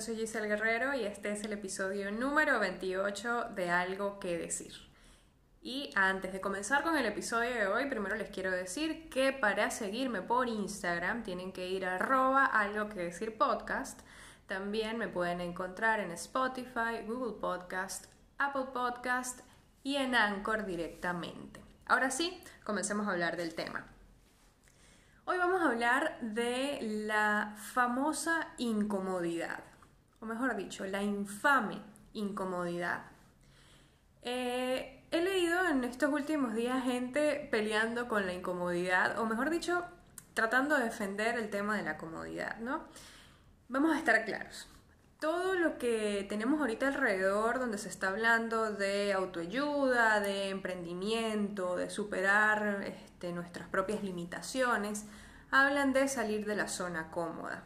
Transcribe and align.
soy 0.00 0.16
Giselle 0.16 0.48
Guerrero 0.48 0.94
y 0.94 1.04
este 1.04 1.30
es 1.30 1.44
el 1.44 1.52
episodio 1.52 2.10
número 2.10 2.58
28 2.58 3.50
de 3.54 3.68
Algo 3.68 4.18
que 4.18 4.38
decir. 4.38 4.72
Y 5.60 5.90
antes 5.94 6.32
de 6.32 6.40
comenzar 6.40 6.82
con 6.82 6.96
el 6.96 7.04
episodio 7.04 7.50
de 7.50 7.66
hoy, 7.66 7.84
primero 7.84 8.16
les 8.16 8.30
quiero 8.30 8.50
decir 8.50 9.10
que 9.10 9.34
para 9.34 9.70
seguirme 9.70 10.22
por 10.22 10.48
Instagram 10.48 11.22
tienen 11.22 11.52
que 11.52 11.68
ir 11.68 11.84
a 11.84 11.96
arroba 11.96 12.46
algo 12.46 12.88
que 12.88 13.00
decir 13.00 13.36
podcast. 13.36 14.00
También 14.46 14.96
me 14.96 15.08
pueden 15.08 15.42
encontrar 15.42 16.00
en 16.00 16.12
Spotify, 16.12 17.04
Google 17.06 17.38
Podcast, 17.38 18.06
Apple 18.38 18.68
Podcast 18.72 19.40
y 19.82 19.96
en 19.96 20.14
Anchor 20.14 20.64
directamente. 20.64 21.60
Ahora 21.84 22.10
sí, 22.10 22.42
comencemos 22.64 23.06
a 23.06 23.10
hablar 23.10 23.36
del 23.36 23.54
tema. 23.54 23.86
Hoy 25.26 25.36
vamos 25.36 25.60
a 25.60 25.66
hablar 25.66 26.18
de 26.22 26.78
la 26.80 27.54
famosa 27.56 28.48
incomodidad, 28.56 29.62
o 30.20 30.26
mejor 30.26 30.56
dicho, 30.56 30.84
la 30.86 31.02
infame 31.02 31.80
incomodidad. 32.12 33.02
Eh, 34.22 35.04
he 35.10 35.20
leído 35.22 35.66
en 35.66 35.84
estos 35.84 36.12
últimos 36.12 36.54
días 36.54 36.84
gente 36.84 37.48
peleando 37.50 38.08
con 38.08 38.26
la 38.26 38.34
incomodidad, 38.34 39.18
o 39.18 39.26
mejor 39.26 39.50
dicho, 39.50 39.84
tratando 40.34 40.76
de 40.76 40.84
defender 40.84 41.38
el 41.38 41.50
tema 41.50 41.76
de 41.76 41.82
la 41.82 41.96
comodidad, 41.96 42.58
¿no? 42.58 42.84
Vamos 43.68 43.94
a 43.94 43.98
estar 43.98 44.24
claros. 44.24 44.68
Todo 45.20 45.54
lo 45.54 45.78
que 45.78 46.24
tenemos 46.28 46.60
ahorita 46.60 46.88
alrededor, 46.88 47.58
donde 47.58 47.76
se 47.76 47.88
está 47.88 48.08
hablando 48.08 48.72
de 48.72 49.12
autoayuda, 49.12 50.20
de 50.20 50.48
emprendimiento, 50.48 51.76
de 51.76 51.90
superar 51.90 52.82
este, 52.86 53.32
nuestras 53.32 53.68
propias 53.68 54.02
limitaciones, 54.02 55.04
hablan 55.50 55.92
de 55.92 56.08
salir 56.08 56.46
de 56.46 56.56
la 56.56 56.68
zona 56.68 57.10
cómoda. 57.10 57.64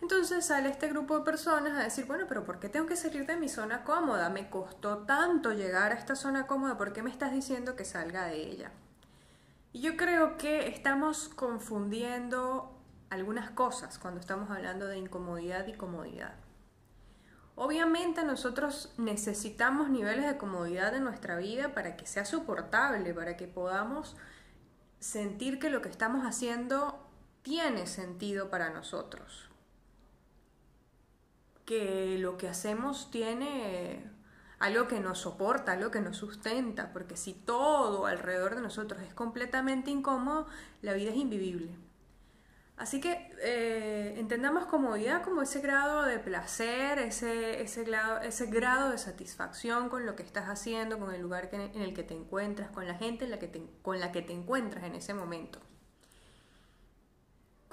Entonces 0.00 0.46
sale 0.46 0.68
este 0.68 0.88
grupo 0.88 1.18
de 1.18 1.24
personas 1.24 1.78
a 1.78 1.82
decir, 1.82 2.04
bueno, 2.06 2.26
pero 2.28 2.44
¿por 2.44 2.60
qué 2.60 2.68
tengo 2.68 2.86
que 2.86 2.96
salir 2.96 3.26
de 3.26 3.36
mi 3.36 3.48
zona 3.48 3.84
cómoda? 3.84 4.28
Me 4.28 4.50
costó 4.50 4.98
tanto 4.98 5.52
llegar 5.52 5.92
a 5.92 5.94
esta 5.94 6.14
zona 6.14 6.46
cómoda, 6.46 6.76
¿por 6.76 6.92
qué 6.92 7.02
me 7.02 7.10
estás 7.10 7.32
diciendo 7.32 7.74
que 7.76 7.84
salga 7.84 8.26
de 8.26 8.36
ella? 8.36 8.70
Y 9.72 9.80
yo 9.80 9.96
creo 9.96 10.36
que 10.36 10.68
estamos 10.68 11.28
confundiendo 11.28 12.70
algunas 13.10 13.50
cosas 13.50 13.98
cuando 13.98 14.20
estamos 14.20 14.50
hablando 14.50 14.86
de 14.86 14.98
incomodidad 14.98 15.66
y 15.66 15.72
comodidad. 15.72 16.34
Obviamente 17.56 18.24
nosotros 18.24 18.92
necesitamos 18.98 19.88
niveles 19.88 20.26
de 20.26 20.36
comodidad 20.36 20.94
en 20.94 21.04
nuestra 21.04 21.36
vida 21.36 21.72
para 21.72 21.96
que 21.96 22.06
sea 22.06 22.24
soportable, 22.24 23.14
para 23.14 23.36
que 23.36 23.46
podamos 23.46 24.16
sentir 24.98 25.58
que 25.58 25.70
lo 25.70 25.80
que 25.80 25.88
estamos 25.88 26.24
haciendo 26.24 26.98
tiene 27.42 27.86
sentido 27.86 28.50
para 28.50 28.70
nosotros. 28.70 29.50
Que 31.64 32.18
lo 32.18 32.36
que 32.36 32.48
hacemos 32.48 33.10
tiene 33.10 34.10
algo 34.58 34.88
que 34.88 35.00
nos 35.00 35.18
soporta, 35.18 35.72
algo 35.72 35.90
que 35.90 36.00
nos 36.00 36.16
sustenta, 36.16 36.92
porque 36.92 37.16
si 37.16 37.34
todo 37.34 38.06
alrededor 38.06 38.54
de 38.54 38.62
nosotros 38.62 39.02
es 39.02 39.14
completamente 39.14 39.90
incómodo, 39.90 40.46
la 40.82 40.92
vida 40.94 41.10
es 41.10 41.16
invivible. 41.16 41.76
Así 42.76 43.00
que 43.00 43.30
eh, 43.40 44.14
entendamos 44.16 44.66
comodidad 44.66 45.22
como 45.22 45.42
ese 45.42 45.60
grado 45.60 46.02
de 46.02 46.18
placer, 46.18 46.98
ese, 46.98 47.62
ese, 47.62 47.84
grado, 47.84 48.20
ese 48.22 48.46
grado 48.46 48.90
de 48.90 48.98
satisfacción 48.98 49.88
con 49.88 50.06
lo 50.06 50.16
que 50.16 50.24
estás 50.24 50.48
haciendo, 50.48 50.98
con 50.98 51.14
el 51.14 51.20
lugar 51.20 51.50
en 51.52 51.80
el 51.80 51.94
que 51.94 52.02
te 52.02 52.14
encuentras, 52.14 52.70
con 52.70 52.88
la 52.88 52.94
gente 52.94 53.26
en 53.26 53.30
la 53.30 53.38
que 53.38 53.50
con 53.82 54.00
la 54.00 54.10
que 54.10 54.22
te 54.22 54.32
encuentras 54.32 54.84
en 54.84 54.96
ese 54.96 55.14
momento 55.14 55.60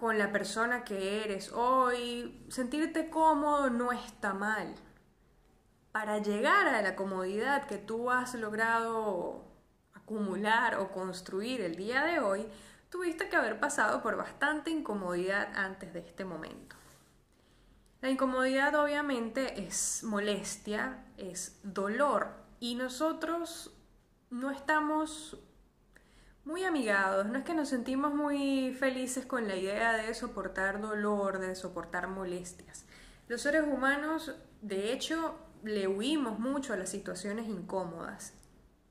con 0.02 0.17
la 0.17 0.31
persona 0.31 0.83
que 0.83 1.23
eres 1.23 1.52
hoy. 1.52 2.43
Sentirte 2.49 3.11
cómodo 3.11 3.70
no 3.70 3.92
está 3.92 4.33
mal. 4.33 4.73
Para 5.92 6.17
llegar 6.17 6.67
a 6.67 6.81
la 6.81 6.95
comodidad 6.95 7.67
que 7.67 7.77
tú 7.77 8.09
has 8.09 8.33
logrado 8.33 9.45
acumular 9.93 10.80
o 10.80 10.92
construir 10.92 11.61
el 11.61 11.76
día 11.76 12.03
de 12.03 12.20
hoy, 12.20 12.48
tuviste 12.89 13.30
que 13.30 13.36
haber 13.36 13.59
pasado 13.59 14.02
por 14.02 14.17
bastante 14.17 14.71
incomodidad 14.71 15.53
antes 15.53 15.93
de 15.93 15.99
este 15.99 16.26
momento. 16.26 16.76
La 18.02 18.09
incomodidad 18.09 18.73
obviamente 18.73 19.67
es 19.67 20.03
molestia, 20.03 21.05
es 21.17 21.59
dolor 21.61 22.30
y 22.59 22.73
nosotros 22.73 23.71
no 24.31 24.49
estamos 24.49 25.37
muy 26.45 26.63
amigados, 26.63 27.27
no 27.27 27.37
es 27.37 27.43
que 27.43 27.53
nos 27.53 27.69
sentimos 27.69 28.13
muy 28.13 28.73
felices 28.73 29.25
con 29.25 29.47
la 29.47 29.55
idea 29.55 29.93
de 29.93 30.13
soportar 30.13 30.81
dolor, 30.81 31.39
de 31.39 31.55
soportar 31.55 32.07
molestias. 32.07 32.85
Los 33.27 33.41
seres 33.41 33.63
humanos, 33.63 34.35
de 34.61 34.91
hecho, 34.91 35.35
le 35.63 35.87
huimos 35.87 36.39
mucho 36.39 36.73
a 36.73 36.77
las 36.77 36.89
situaciones 36.89 37.47
incómodas 37.47 38.33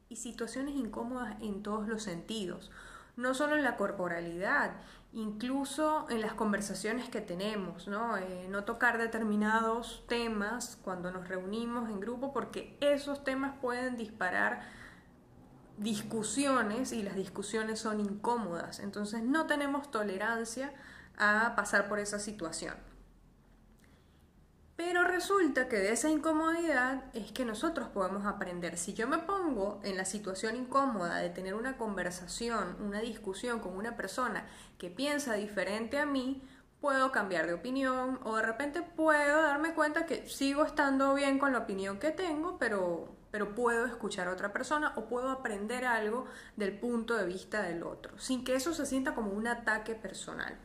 y 0.08 0.16
situaciones 0.16 0.74
incómodas 0.76 1.36
en 1.42 1.62
todos 1.62 1.88
los 1.88 2.02
sentidos, 2.02 2.70
no 3.16 3.34
solo 3.34 3.56
en 3.56 3.64
la 3.64 3.76
corporalidad, 3.76 4.72
incluso 5.12 6.06
en 6.08 6.20
las 6.20 6.34
conversaciones 6.34 7.08
que 7.08 7.20
tenemos, 7.20 7.88
¿no? 7.88 8.16
Eh, 8.16 8.46
no 8.48 8.64
tocar 8.64 8.98
determinados 8.98 10.04
temas 10.08 10.78
cuando 10.82 11.10
nos 11.10 11.28
reunimos 11.28 11.90
en 11.90 11.98
grupo 11.98 12.32
porque 12.32 12.76
esos 12.80 13.24
temas 13.24 13.58
pueden 13.60 13.96
disparar 13.96 14.62
discusiones 15.80 16.92
y 16.92 17.02
las 17.02 17.16
discusiones 17.16 17.80
son 17.80 18.00
incómodas, 18.00 18.80
entonces 18.80 19.22
no 19.22 19.46
tenemos 19.46 19.91
tolerancia 19.91 20.74
a 21.16 21.54
pasar 21.56 21.88
por 21.88 21.98
esa 21.98 22.18
situación. 22.18 22.74
Pero 24.76 25.04
resulta 25.04 25.68
que 25.68 25.76
de 25.76 25.92
esa 25.92 26.10
incomodidad 26.10 27.04
es 27.14 27.32
que 27.32 27.44
nosotros 27.44 27.88
podemos 27.88 28.24
aprender. 28.24 28.78
Si 28.78 28.94
yo 28.94 29.08
me 29.08 29.18
pongo 29.18 29.80
en 29.82 29.96
la 29.96 30.04
situación 30.04 30.56
incómoda 30.56 31.16
de 31.16 31.30
tener 31.30 31.54
una 31.54 31.76
conversación, 31.76 32.76
una 32.80 33.00
discusión 33.00 33.60
con 33.60 33.76
una 33.76 33.97
persona 33.97 34.47
que 34.78 34.91
piensa 34.91 35.34
diferente 35.34 35.98
a 35.98 36.06
mí, 36.06 36.42
puedo 36.80 37.12
cambiar 37.12 37.47
de 37.47 37.54
opinión 37.54 38.20
o 38.22 38.36
de 38.36 38.42
repente 38.42 38.82
puedo 38.82 39.42
darme 39.42 39.74
cuenta 39.74 40.06
que 40.06 40.26
sigo 40.28 40.64
estando 40.64 41.14
bien 41.14 41.38
con 41.38 41.52
la 41.52 41.58
opinión 41.58 41.98
que 41.98 42.10
tengo, 42.10 42.58
pero 42.58 43.19
pero 43.30 43.54
puedo 43.54 43.86
escuchar 43.86 44.28
a 44.28 44.32
otra 44.32 44.52
persona 44.52 44.92
o 44.96 45.06
puedo 45.06 45.30
aprender 45.30 45.84
algo 45.84 46.26
del 46.56 46.78
punto 46.78 47.16
de 47.16 47.26
vista 47.26 47.62
del 47.62 47.82
otro, 47.82 48.18
sin 48.18 48.44
que 48.44 48.54
eso 48.54 48.74
se 48.74 48.86
sienta 48.86 49.14
como 49.14 49.30
un 49.30 49.46
ataque 49.46 49.94
personal. 49.94 50.56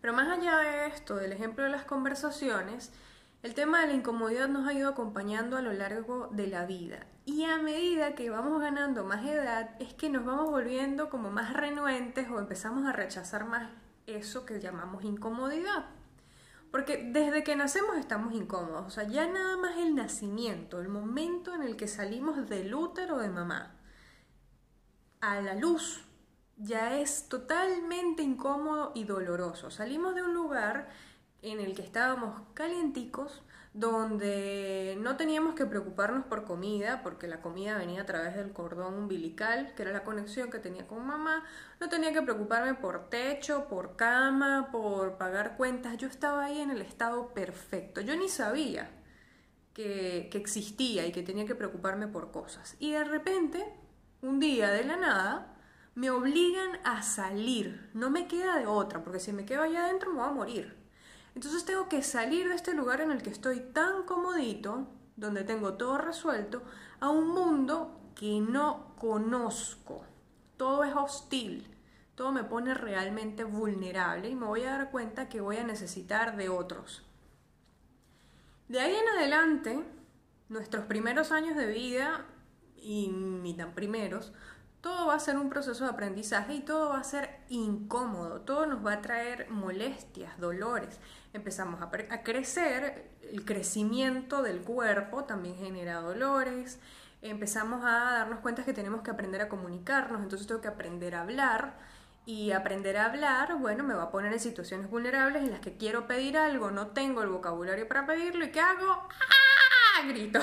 Pero 0.00 0.12
más 0.12 0.28
allá 0.28 0.58
de 0.58 0.86
esto, 0.88 1.16
del 1.16 1.32
ejemplo 1.32 1.64
de 1.64 1.70
las 1.70 1.84
conversaciones, 1.84 2.92
el 3.42 3.54
tema 3.54 3.80
de 3.80 3.88
la 3.88 3.92
incomodidad 3.94 4.48
nos 4.48 4.66
ha 4.66 4.72
ido 4.72 4.88
acompañando 4.88 5.56
a 5.56 5.62
lo 5.62 5.72
largo 5.72 6.28
de 6.30 6.46
la 6.46 6.66
vida. 6.66 7.06
Y 7.26 7.44
a 7.44 7.58
medida 7.58 8.14
que 8.14 8.28
vamos 8.28 8.60
ganando 8.60 9.04
más 9.04 9.24
edad, 9.24 9.70
es 9.80 9.94
que 9.94 10.10
nos 10.10 10.24
vamos 10.24 10.50
volviendo 10.50 11.08
como 11.08 11.30
más 11.30 11.54
renuentes 11.54 12.28
o 12.30 12.38
empezamos 12.38 12.86
a 12.86 12.92
rechazar 12.92 13.46
más 13.46 13.70
eso 14.06 14.44
que 14.44 14.60
llamamos 14.60 15.04
incomodidad. 15.04 15.86
Porque 16.74 17.08
desde 17.12 17.44
que 17.44 17.54
nacemos 17.54 17.96
estamos 17.98 18.34
incómodos, 18.34 18.84
o 18.84 18.90
sea, 18.90 19.04
ya 19.04 19.28
nada 19.28 19.56
más 19.56 19.76
el 19.76 19.94
nacimiento, 19.94 20.80
el 20.80 20.88
momento 20.88 21.54
en 21.54 21.62
el 21.62 21.76
que 21.76 21.86
salimos 21.86 22.48
del 22.48 22.74
útero 22.74 23.18
de 23.18 23.28
mamá 23.28 23.76
a 25.20 25.40
la 25.40 25.54
luz, 25.54 26.02
ya 26.56 26.98
es 26.98 27.28
totalmente 27.28 28.24
incómodo 28.24 28.90
y 28.92 29.04
doloroso. 29.04 29.70
Salimos 29.70 30.16
de 30.16 30.24
un 30.24 30.34
lugar 30.34 30.88
en 31.42 31.60
el 31.60 31.76
que 31.76 31.82
estábamos 31.82 32.42
calienticos, 32.54 33.44
donde 33.74 34.96
no 35.00 35.16
teníamos 35.16 35.54
que 35.54 35.66
preocuparnos 35.66 36.24
por 36.26 36.44
comida, 36.44 37.02
porque 37.02 37.26
la 37.26 37.42
comida 37.42 37.76
venía 37.76 38.02
a 38.02 38.06
través 38.06 38.36
del 38.36 38.52
cordón 38.52 38.94
umbilical, 38.94 39.74
que 39.74 39.82
era 39.82 39.92
la 39.92 40.04
conexión 40.04 40.48
que 40.48 40.60
tenía 40.60 40.86
con 40.86 41.04
mamá, 41.04 41.44
no 41.80 41.88
tenía 41.88 42.12
que 42.12 42.22
preocuparme 42.22 42.74
por 42.74 43.10
techo, 43.10 43.66
por 43.68 43.96
cama, 43.96 44.68
por 44.70 45.18
pagar 45.18 45.56
cuentas, 45.56 45.96
yo 45.98 46.06
estaba 46.06 46.44
ahí 46.44 46.60
en 46.60 46.70
el 46.70 46.82
estado 46.82 47.34
perfecto, 47.34 48.00
yo 48.00 48.16
ni 48.16 48.28
sabía 48.28 48.88
que, 49.74 50.28
que 50.30 50.38
existía 50.38 51.04
y 51.04 51.10
que 51.10 51.24
tenía 51.24 51.44
que 51.44 51.56
preocuparme 51.56 52.06
por 52.06 52.30
cosas. 52.30 52.76
Y 52.78 52.92
de 52.92 53.02
repente, 53.02 53.64
un 54.22 54.38
día 54.38 54.70
de 54.70 54.84
la 54.84 54.96
nada, 54.96 55.56
me 55.96 56.10
obligan 56.10 56.78
a 56.84 57.02
salir, 57.02 57.90
no 57.92 58.08
me 58.08 58.28
queda 58.28 58.56
de 58.58 58.66
otra, 58.68 59.02
porque 59.02 59.18
si 59.18 59.32
me 59.32 59.44
quedo 59.44 59.62
allá 59.62 59.86
adentro 59.86 60.12
me 60.12 60.20
voy 60.20 60.28
a 60.28 60.32
morir. 60.32 60.83
Entonces 61.34 61.64
tengo 61.64 61.88
que 61.88 62.02
salir 62.02 62.48
de 62.48 62.54
este 62.54 62.74
lugar 62.74 63.00
en 63.00 63.10
el 63.10 63.22
que 63.22 63.30
estoy 63.30 63.60
tan 63.60 64.04
comodito, 64.04 64.86
donde 65.16 65.44
tengo 65.44 65.74
todo 65.74 65.98
resuelto, 65.98 66.62
a 67.00 67.10
un 67.10 67.28
mundo 67.28 68.00
que 68.14 68.40
no 68.40 68.94
conozco. 68.96 70.04
Todo 70.56 70.84
es 70.84 70.94
hostil, 70.94 71.66
todo 72.14 72.30
me 72.30 72.44
pone 72.44 72.74
realmente 72.74 73.42
vulnerable 73.42 74.28
y 74.28 74.36
me 74.36 74.46
voy 74.46 74.62
a 74.62 74.78
dar 74.78 74.90
cuenta 74.90 75.28
que 75.28 75.40
voy 75.40 75.56
a 75.56 75.64
necesitar 75.64 76.36
de 76.36 76.48
otros. 76.48 77.04
De 78.68 78.80
ahí 78.80 78.94
en 78.94 79.08
adelante, 79.08 79.84
nuestros 80.48 80.86
primeros 80.86 81.32
años 81.32 81.56
de 81.56 81.66
vida, 81.66 82.26
y 82.76 83.08
ni 83.08 83.54
tan 83.54 83.74
primeros, 83.74 84.32
todo 84.84 85.06
va 85.06 85.14
a 85.14 85.18
ser 85.18 85.38
un 85.38 85.48
proceso 85.48 85.84
de 85.84 85.90
aprendizaje 85.90 86.56
y 86.56 86.60
todo 86.60 86.90
va 86.90 86.98
a 86.98 87.04
ser 87.04 87.40
incómodo, 87.48 88.42
todo 88.42 88.66
nos 88.66 88.84
va 88.84 88.92
a 88.92 89.00
traer 89.00 89.48
molestias, 89.48 90.38
dolores. 90.38 91.00
Empezamos 91.32 91.80
a, 91.80 91.88
crecer, 92.22 93.10
el 93.22 93.46
crecimiento 93.46 94.42
del 94.42 94.60
cuerpo 94.60 95.24
también 95.24 95.56
genera 95.56 96.02
dolores, 96.02 96.78
empezamos 97.22 97.82
a 97.82 98.12
darnos 98.12 98.40
cuenta 98.40 98.62
que 98.62 98.74
tenemos 98.74 99.00
que 99.00 99.10
aprender 99.10 99.40
a 99.40 99.48
comunicarnos, 99.48 100.20
entonces 100.20 100.46
tengo 100.46 100.60
que 100.60 100.68
aprender 100.68 101.14
a 101.14 101.22
hablar 101.22 101.78
y 102.26 102.52
aprender 102.52 102.98
a 102.98 103.06
hablar, 103.06 103.56
bueno, 103.56 103.84
me 103.84 103.94
va 103.94 104.02
a 104.02 104.10
poner 104.10 104.34
en 104.34 104.40
situaciones 104.40 104.90
vulnerables 104.90 105.44
en 105.44 105.50
las 105.50 105.60
que 105.60 105.78
quiero 105.78 106.06
pedir 106.06 106.36
algo, 106.36 106.70
no 106.70 106.88
tengo 106.88 107.22
el 107.22 107.30
vocabulario 107.30 107.88
para 107.88 108.04
pedirlo 108.04 108.44
y 108.44 108.50
¿qué 108.50 108.60
hago? 108.60 108.92
¡Ah! 108.92 109.53
Grito, 110.02 110.40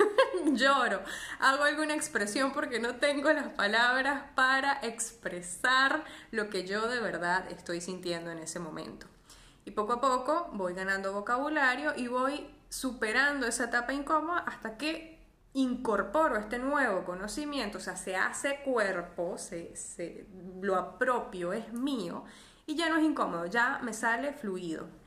lloro, 0.52 1.02
hago 1.38 1.64
alguna 1.64 1.94
expresión 1.94 2.52
porque 2.52 2.80
no 2.80 2.96
tengo 2.96 3.32
las 3.32 3.48
palabras 3.48 4.22
para 4.34 4.78
expresar 4.82 6.04
lo 6.30 6.48
que 6.48 6.66
yo 6.66 6.88
de 6.88 7.00
verdad 7.00 7.50
estoy 7.50 7.80
sintiendo 7.80 8.30
en 8.30 8.38
ese 8.38 8.58
momento. 8.58 9.06
Y 9.64 9.72
poco 9.72 9.94
a 9.94 10.00
poco 10.00 10.50
voy 10.54 10.74
ganando 10.74 11.12
vocabulario 11.12 11.92
y 11.96 12.08
voy 12.08 12.48
superando 12.68 13.46
esa 13.46 13.64
etapa 13.64 13.92
incómoda 13.92 14.38
hasta 14.40 14.78
que 14.78 15.20
incorporo 15.54 16.36
este 16.36 16.58
nuevo 16.58 17.04
conocimiento, 17.04 17.78
o 17.78 17.80
sea, 17.80 17.96
se 17.96 18.16
hace 18.16 18.60
cuerpo, 18.64 19.36
se, 19.36 20.26
lo 20.60 20.76
apropio, 20.76 21.52
es 21.52 21.72
mío, 21.72 22.24
y 22.66 22.76
ya 22.76 22.88
no 22.88 22.96
es 22.96 23.04
incómodo, 23.04 23.46
ya 23.46 23.78
me 23.82 23.92
sale 23.92 24.32
fluido. 24.32 25.01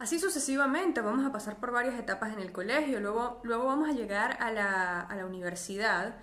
Así 0.00 0.18
sucesivamente, 0.18 1.02
vamos 1.02 1.26
a 1.26 1.30
pasar 1.30 1.58
por 1.58 1.72
varias 1.72 1.94
etapas 1.98 2.32
en 2.32 2.38
el 2.40 2.52
colegio, 2.52 3.00
luego, 3.00 3.38
luego 3.42 3.66
vamos 3.66 3.86
a 3.86 3.92
llegar 3.92 4.38
a 4.40 4.50
la, 4.50 5.02
a 5.02 5.14
la 5.14 5.26
universidad, 5.26 6.16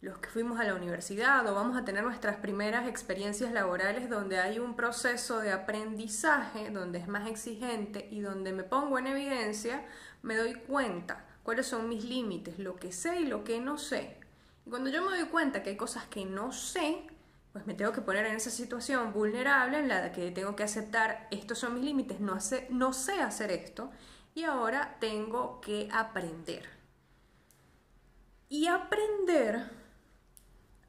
los 0.00 0.16
que 0.16 0.30
fuimos 0.30 0.58
a 0.58 0.64
la 0.64 0.74
universidad 0.74 1.46
o 1.46 1.54
vamos 1.54 1.76
a 1.76 1.84
tener 1.84 2.02
nuestras 2.04 2.36
primeras 2.36 2.88
experiencias 2.88 3.52
laborales 3.52 4.08
donde 4.08 4.38
hay 4.38 4.58
un 4.58 4.74
proceso 4.74 5.40
de 5.40 5.52
aprendizaje, 5.52 6.70
donde 6.70 7.00
es 7.00 7.06
más 7.06 7.28
exigente 7.28 8.08
y 8.10 8.20
donde 8.20 8.52
me 8.52 8.62
pongo 8.62 8.98
en 8.98 9.08
evidencia, 9.08 9.84
me 10.22 10.34
doy 10.34 10.54
cuenta 10.54 11.26
cuáles 11.42 11.66
son 11.66 11.86
mis 11.86 12.04
límites, 12.04 12.58
lo 12.58 12.76
que 12.76 12.92
sé 12.92 13.20
y 13.20 13.26
lo 13.26 13.44
que 13.44 13.60
no 13.60 13.76
sé. 13.76 14.16
Y 14.64 14.70
cuando 14.70 14.88
yo 14.88 15.02
me 15.02 15.14
doy 15.14 15.28
cuenta 15.28 15.62
que 15.62 15.68
hay 15.68 15.76
cosas 15.76 16.06
que 16.06 16.24
no 16.24 16.50
sé, 16.50 17.06
pues 17.52 17.66
me 17.66 17.74
tengo 17.74 17.92
que 17.92 18.02
poner 18.02 18.26
en 18.26 18.36
esa 18.36 18.50
situación 18.50 19.12
vulnerable 19.12 19.78
en 19.78 19.88
la 19.88 20.12
que 20.12 20.30
tengo 20.30 20.54
que 20.54 20.62
aceptar 20.62 21.28
estos 21.30 21.58
son 21.58 21.74
mis 21.74 21.84
límites, 21.84 22.20
no, 22.20 22.38
no 22.70 22.92
sé 22.92 23.20
hacer 23.20 23.50
esto 23.50 23.90
y 24.34 24.44
ahora 24.44 24.96
tengo 25.00 25.60
que 25.60 25.88
aprender. 25.92 26.68
Y 28.48 28.66
aprender 28.66 29.70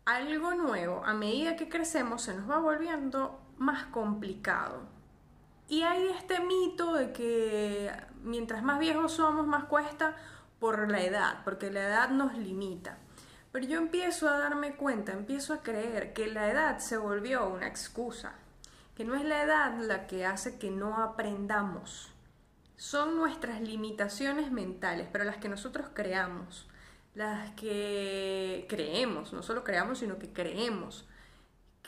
algo 0.05 0.53
nuevo 0.53 1.03
a 1.05 1.13
medida 1.13 1.55
que 1.55 1.69
crecemos 1.69 2.23
se 2.23 2.35
nos 2.35 2.49
va 2.49 2.59
volviendo 2.59 3.39
más 3.57 3.85
complicado. 3.87 4.81
Y 5.67 5.83
hay 5.83 6.07
este 6.09 6.39
mito 6.39 6.93
de 6.93 7.11
que 7.11 7.91
mientras 8.23 8.63
más 8.63 8.79
viejos 8.79 9.13
somos, 9.13 9.45
más 9.45 9.65
cuesta 9.65 10.15
por 10.59 10.89
la 10.89 11.01
edad, 11.01 11.43
porque 11.43 11.71
la 11.71 11.81
edad 11.81 12.09
nos 12.09 12.35
limita. 12.37 12.97
Pero 13.51 13.65
yo 13.65 13.77
empiezo 13.79 14.29
a 14.29 14.37
darme 14.37 14.75
cuenta, 14.75 15.11
empiezo 15.11 15.53
a 15.53 15.63
creer 15.63 16.13
que 16.13 16.27
la 16.27 16.51
edad 16.51 16.79
se 16.79 16.97
volvió 16.97 17.47
una 17.49 17.67
excusa, 17.67 18.33
que 18.95 19.03
no 19.03 19.15
es 19.15 19.23
la 19.23 19.43
edad 19.43 19.77
la 19.79 20.07
que 20.07 20.25
hace 20.25 20.59
que 20.59 20.69
no 20.69 21.01
aprendamos. 21.01 22.11
Son 22.75 23.15
nuestras 23.15 23.61
limitaciones 23.61 24.51
mentales, 24.51 25.07
pero 25.11 25.23
las 25.23 25.37
que 25.37 25.49
nosotros 25.49 25.87
creamos, 25.93 26.67
las 27.15 27.51
que 27.51 28.65
creemos, 28.69 29.33
no 29.33 29.41
solo 29.41 29.63
creamos, 29.63 29.99
sino 29.99 30.19
que 30.19 30.31
creemos 30.31 31.05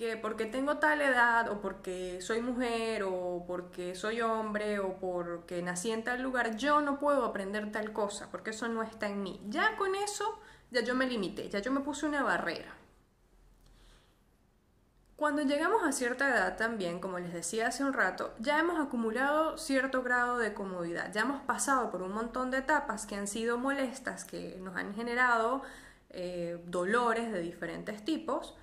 que 0.02 0.18
porque 0.18 0.46
tengo 0.46 0.78
tal 0.78 1.00
edad 1.02 1.52
o 1.52 1.62
porque 1.62 2.22
soy 2.22 2.42
mujer 2.42 3.04
o 3.04 3.44
porque 3.46 3.94
soy 3.94 4.22
hombre 4.22 4.80
o 4.80 4.98
porque 5.00 5.62
nací 5.62 5.92
en 5.92 6.04
tal 6.04 6.24
lugar, 6.24 6.58
yo 6.58 6.82
no 6.82 7.00
puedo 7.00 7.26
aprender 7.26 7.72
tal 7.72 7.94
cosa 7.94 8.30
porque 8.32 8.50
eso 8.52 8.68
no 8.68 8.84
está 8.84 9.10
en 9.10 9.22
mí. 9.22 9.40
Ya 9.48 9.76
con 9.78 9.94
eso, 9.96 10.40
ya 10.72 10.82
yo 10.82 10.96
me 10.96 11.06
limité, 11.06 11.50
ya 11.50 11.60
yo 11.60 11.72
me 11.72 11.82
puse 11.82 12.06
una 12.06 12.24
barrera. 12.24 12.78
Cuando 15.22 15.44
llegamos 15.44 15.84
a 15.84 15.92
cierta 15.92 16.30
edad 16.30 16.58
también, 16.58 17.00
como 17.00 17.20
les 17.20 17.32
decía 17.32 17.68
hace 17.68 17.84
un 17.84 17.94
rato, 17.94 18.34
ya 18.40 18.60
hemos 18.60 18.80
acumulado 18.80 19.56
cierto 19.60 20.02
grado 20.02 20.40
de 20.40 20.56
comodidad, 20.56 21.14
ya 21.14 21.22
hemos 21.22 21.44
pasado 21.44 21.92
por 21.92 22.02
un 22.02 22.12
montón 22.12 22.50
de 22.50 22.58
etapas 22.58 23.06
que 23.06 23.16
han 23.16 23.28
sido 23.28 23.60
molestas, 23.60 24.26
que 24.26 24.58
nos 24.60 24.76
han 24.76 24.96
generado 24.96 25.62
eh, 26.10 26.60
dolores 26.66 27.32
de 27.32 27.40
diferentes 27.40 28.04
tipos 28.04 28.56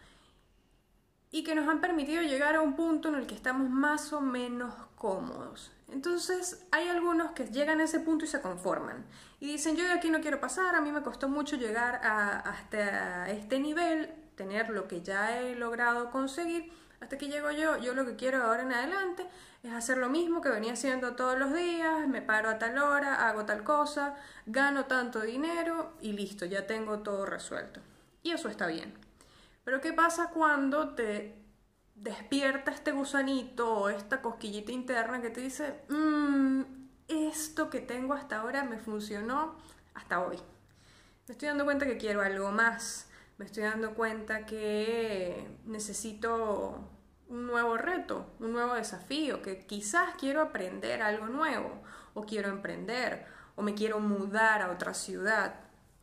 y 1.31 1.45
que 1.45 1.55
nos 1.55 1.69
han 1.69 1.81
permitido 1.81 2.23
llegar 2.23 2.57
a 2.57 2.61
un 2.61 2.75
punto 2.75 3.09
en 3.09 3.15
el 3.15 3.29
que 3.29 3.37
estamos 3.37 3.71
más 3.71 4.13
o 4.13 4.21
menos 4.21 4.75
cómodos. 4.99 5.73
Entonces 5.91 6.67
hay 6.71 6.89
algunos 6.89 7.33
que 7.33 7.47
llegan 7.47 7.81
a 7.81 7.85
ese 7.85 8.01
punto 8.01 8.25
y 8.25 8.29
se 8.29 8.41
conforman 8.41 9.07
y 9.41 9.47
dicen 9.47 9.77
yo 9.77 9.85
de 9.85 9.93
aquí 9.93 10.11
no 10.11 10.21
quiero 10.21 10.41
pasar, 10.41 10.75
a 10.75 10.81
mí 10.81 10.93
me 10.93 11.03
costó 11.03 11.29
mucho 11.29 11.57
llegar 11.57 12.01
hasta 12.05 13.31
este 13.31 13.59
nivel, 13.61 14.13
tener 14.35 14.71
lo 14.71 14.89
que 14.89 15.03
ya 15.03 15.39
he 15.39 15.55
logrado 15.55 16.11
conseguir, 16.11 16.73
hasta 17.01 17.17
que 17.17 17.29
llego 17.29 17.51
yo, 17.53 17.77
yo 17.79 17.95
lo 17.95 18.05
que 18.05 18.17
quiero 18.17 18.43
ahora 18.43 18.63
en 18.63 18.73
adelante 18.73 19.27
es 19.63 19.73
hacer 19.73 19.99
lo 19.99 20.09
mismo 20.09 20.41
que 20.41 20.49
venía 20.49 20.73
haciendo 20.73 21.15
todos 21.15 21.39
los 21.39 21.55
días, 21.55 22.07
me 22.09 22.23
paro 22.23 22.51
a 22.51 22.59
tal 22.59 22.79
hora, 22.79 23.29
hago 23.29 23.45
tal 23.45 23.65
cosa, 23.65 24.17
gano 24.47 24.87
tanto 24.87 25.21
dinero 25.21 25.95
y 26.01 26.13
listo, 26.13 26.45
ya 26.45 26.67
tengo 26.67 27.01
todo 27.01 27.25
resuelto. 27.25 27.81
Y 28.23 28.33
eso 28.33 28.49
está 28.49 28.67
bien. 28.67 28.95
Pero 29.65 29.81
¿qué 29.81 29.93
pasa 29.93 30.31
cuando 30.31 30.95
te 30.95 31.37
despierta 32.03 32.71
este 32.71 32.93
gusanito 32.93 33.73
o 33.73 33.89
esta 33.89 34.23
cosquillita 34.23 34.73
interna 34.73 35.21
que 35.21 35.31
te 35.31 35.41
dice, 35.41 35.83
mmm, 35.89 36.63
esto 37.09 37.71
que 37.71 37.81
tengo 37.81 38.15
hasta 38.15 38.41
ahora 38.41 38.65
me 38.65 38.79
funcionó 38.79 39.57
hasta 39.95 40.21
hoy? 40.21 40.39
Me 41.27 41.33
estoy 41.33 41.49
dando 41.49 41.65
cuenta 41.65 41.87
que 41.87 41.99
quiero 41.99 42.23
algo 42.23 42.51
más, 42.53 43.09
me 43.37 43.45
estoy 43.45 43.65
dando 43.65 43.95
cuenta 43.95 44.47
que 44.47 45.49
necesito 45.67 46.89
un 47.29 47.47
nuevo 47.47 47.77
reto, 47.77 48.27
un 48.41 48.53
nuevo 48.53 48.75
desafío, 48.75 49.43
que 49.43 49.67
quizás 49.67 50.15
quiero 50.19 50.41
aprender 50.41 51.03
algo 51.03 51.27
nuevo, 51.27 51.83
o 52.15 52.25
quiero 52.25 52.49
emprender, 52.49 53.27
o 53.57 53.63
me 53.63 53.75
quiero 53.75 54.01
mudar 54.01 54.63
a 54.63 54.71
otra 54.71 54.95
ciudad, 54.95 55.55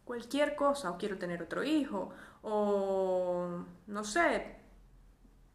cualquier 0.03 0.55
cosa, 0.55 0.91
o 0.91 0.97
quiero 0.97 1.17
tener 1.17 1.41
otro 1.41 1.63
hijo, 1.63 2.11
o 2.43 3.65
no 3.87 4.03
sé, 4.03 4.64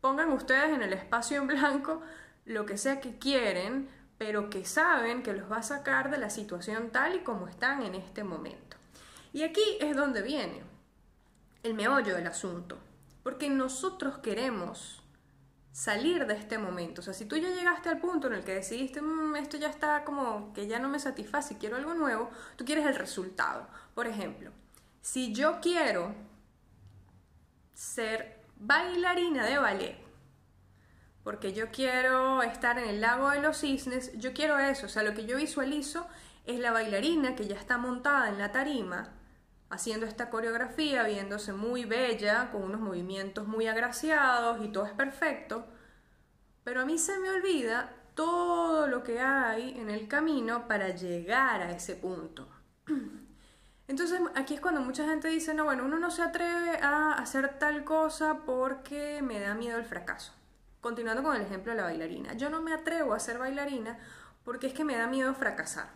pongan 0.00 0.33
ustedes 0.33 0.71
en 0.71 0.83
el 0.83 0.92
espacio 0.92 1.38
en 1.38 1.47
blanco 1.47 2.00
lo 2.45 2.66
que 2.66 2.78
sea 2.78 3.00
que 3.00 3.19
quieren, 3.19 3.88
pero 4.19 4.50
que 4.50 4.64
saben 4.64 5.23
que 5.23 5.33
los 5.33 5.50
va 5.50 5.59
a 5.59 5.62
sacar 5.62 6.11
de 6.11 6.19
la 6.19 6.30
situación 6.30 6.90
tal 6.90 7.16
y 7.16 7.21
como 7.21 7.49
están 7.49 7.83
en 7.83 7.95
este 7.95 8.25
momento. 8.25 8.76
Y 9.33 9.42
aquí 9.42 9.62
es 9.80 9.97
donde 9.97 10.23
viene 10.23 10.62
el 11.62 11.75
meollo 11.75 12.14
del 12.14 12.26
asunto, 12.26 12.78
porque 13.23 13.49
nosotros 13.49 14.19
queremos 14.19 15.02
salir 15.73 16.26
de 16.26 16.35
este 16.35 16.59
momento. 16.59 17.00
O 17.00 17.04
sea, 17.04 17.14
si 17.14 17.26
tú 17.26 17.37
ya 17.37 17.49
llegaste 17.50 17.88
al 17.88 18.00
punto 18.00 18.26
en 18.26 18.35
el 18.35 18.45
que 18.45 18.54
decidiste, 18.54 19.00
mm, 19.00 19.37
esto 19.37 19.57
ya 19.57 19.69
está 19.69 20.04
como 20.04 20.52
que 20.52 20.66
ya 20.66 20.78
no 20.78 20.88
me 20.88 20.99
satisface 20.99 21.54
y 21.54 21.57
quiero 21.59 21.76
algo 21.76 21.95
nuevo, 21.95 22.30
tú 22.57 22.64
quieres 22.64 22.87
el 22.87 22.97
resultado. 22.97 23.69
Por 23.95 24.07
ejemplo, 24.07 24.50
si 25.00 25.33
yo 25.33 25.61
quiero 25.61 26.14
ser 27.75 28.39
bailarina 28.61 29.47
de 29.47 29.59
ballet, 29.59 29.97
porque 31.25 31.55
yo 31.55 31.71
quiero 31.71 32.43
estar 32.43 32.79
en 32.79 32.88
el 32.88 33.00
lago 33.00 33.31
de 33.31 33.40
los 33.40 33.57
cisnes, 33.59 34.12
yo 34.19 34.35
quiero 34.35 34.59
eso, 34.59 34.87
o 34.87 34.88
sea, 34.88 35.02
lo 35.02 35.14
que 35.14 35.25
yo 35.25 35.38
visualizo 35.38 36.07
es 36.45 36.61
la 36.61 36.71
bailarina 36.71 37.35
que 37.35 37.49
ya 37.49 37.57
está 37.57 37.79
montada 37.79 38.29
en 38.29 38.38
la 38.38 38.52
tarima, 38.52 39.14
haciendo 39.71 40.05
esta 40.05 40.29
coreografía, 40.29 41.05
viéndose 41.05 41.55
muy 41.55 41.87
bella, 41.87 42.50
con 42.52 42.62
unos 42.62 42.81
movimientos 42.81 43.47
muy 43.47 43.67
agraciados 43.67 44.62
y 44.62 44.69
todo 44.69 44.85
es 44.85 44.93
perfecto, 44.93 45.67
pero 46.62 46.83
a 46.83 46.85
mí 46.85 46.99
se 46.99 47.19
me 47.19 47.31
olvida 47.31 47.95
todo 48.14 48.87
lo 48.88 49.02
que 49.02 49.21
hay 49.21 49.71
en 49.79 49.88
el 49.88 50.07
camino 50.07 50.69
para 50.69 50.90
llegar 50.90 51.62
a 51.62 51.71
ese 51.71 51.97
punto. 51.97 52.47
Entonces 53.90 54.20
aquí 54.37 54.54
es 54.54 54.61
cuando 54.61 54.82
mucha 54.82 55.04
gente 55.04 55.26
dice, 55.26 55.52
no, 55.52 55.64
bueno, 55.64 55.85
uno 55.85 55.99
no 55.99 56.12
se 56.12 56.23
atreve 56.23 56.78
a 56.80 57.14
hacer 57.14 57.59
tal 57.59 57.82
cosa 57.82 58.42
porque 58.47 59.20
me 59.20 59.40
da 59.40 59.54
miedo 59.54 59.78
el 59.78 59.85
fracaso. 59.85 60.32
Continuando 60.80 61.25
con 61.25 61.35
el 61.35 61.42
ejemplo 61.42 61.73
de 61.73 61.78
la 61.78 61.87
bailarina, 61.87 62.35
yo 62.35 62.50
no 62.50 62.62
me 62.62 62.73
atrevo 62.73 63.14
a 63.14 63.18
ser 63.18 63.38
bailarina 63.38 63.99
porque 64.44 64.68
es 64.68 64.75
que 64.75 64.85
me 64.85 64.97
da 64.97 65.09
miedo 65.09 65.35
fracasar. 65.35 65.88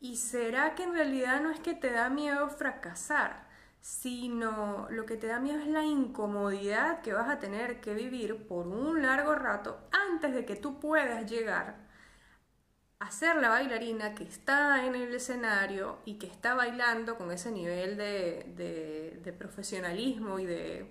¿Y 0.00 0.16
será 0.16 0.74
que 0.74 0.82
en 0.82 0.94
realidad 0.94 1.40
no 1.40 1.50
es 1.50 1.60
que 1.60 1.74
te 1.74 1.92
da 1.92 2.10
miedo 2.10 2.48
fracasar, 2.48 3.46
sino 3.80 4.88
lo 4.90 5.06
que 5.06 5.16
te 5.16 5.28
da 5.28 5.38
miedo 5.38 5.60
es 5.60 5.68
la 5.68 5.84
incomodidad 5.84 7.00
que 7.00 7.12
vas 7.12 7.28
a 7.28 7.38
tener 7.38 7.80
que 7.80 7.94
vivir 7.94 8.48
por 8.48 8.66
un 8.66 9.02
largo 9.02 9.36
rato 9.36 9.78
antes 9.92 10.34
de 10.34 10.44
que 10.44 10.56
tú 10.56 10.80
puedas 10.80 11.30
llegar 11.30 11.91
hacer 13.02 13.36
la 13.36 13.48
bailarina 13.48 14.14
que 14.14 14.24
está 14.24 14.84
en 14.86 14.94
el 14.94 15.14
escenario 15.14 15.98
y 16.04 16.14
que 16.14 16.26
está 16.26 16.54
bailando 16.54 17.16
con 17.16 17.30
ese 17.32 17.50
nivel 17.50 17.96
de, 17.96 19.20
de 19.22 19.32
profesionalismo 19.32 20.38
y 20.38 20.46
de 20.46 20.86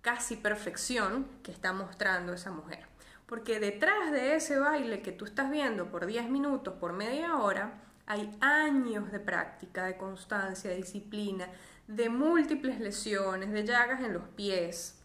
casi 0.00 0.36
perfección 0.36 1.26
que 1.42 1.52
está 1.52 1.72
mostrando 1.72 2.32
esa 2.32 2.50
mujer. 2.50 2.86
Porque 3.26 3.60
detrás 3.60 4.10
de 4.10 4.34
ese 4.34 4.58
baile 4.58 5.02
que 5.02 5.12
tú 5.12 5.24
estás 5.24 5.50
viendo 5.50 5.90
por 5.90 6.06
10 6.06 6.28
minutos, 6.30 6.74
por 6.80 6.92
media 6.92 7.36
hora, 7.36 7.80
hay 8.06 8.36
años 8.40 9.12
de 9.12 9.20
práctica, 9.20 9.84
de 9.84 9.96
constancia, 9.96 10.70
de 10.70 10.76
disciplina, 10.76 11.48
de 11.86 12.08
múltiples 12.08 12.80
lesiones, 12.80 13.52
de 13.52 13.64
llagas 13.64 14.00
en 14.00 14.14
los 14.14 14.24
pies, 14.30 15.00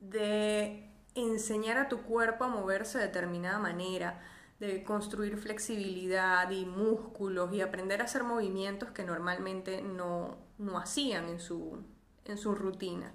de 0.00 0.88
enseñar 1.14 1.76
a 1.76 1.88
tu 1.88 2.02
cuerpo 2.02 2.44
a 2.44 2.48
moverse 2.48 2.96
de 2.96 3.04
determinada 3.08 3.58
manera, 3.58 4.18
de 4.66 4.84
construir 4.84 5.36
flexibilidad 5.38 6.48
y 6.52 6.64
músculos 6.64 7.52
y 7.52 7.60
aprender 7.60 8.00
a 8.00 8.04
hacer 8.04 8.22
movimientos 8.22 8.92
que 8.92 9.02
normalmente 9.02 9.82
no, 9.82 10.36
no 10.58 10.78
hacían 10.78 11.28
en 11.28 11.40
su, 11.40 11.82
en 12.24 12.38
su 12.38 12.54
rutina 12.54 13.12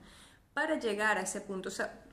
para 0.53 0.77
llegar 0.77 1.17
a 1.17 1.21
ese 1.21 1.39
punto. 1.39 1.69
O 1.69 1.71
sea, 1.71 2.03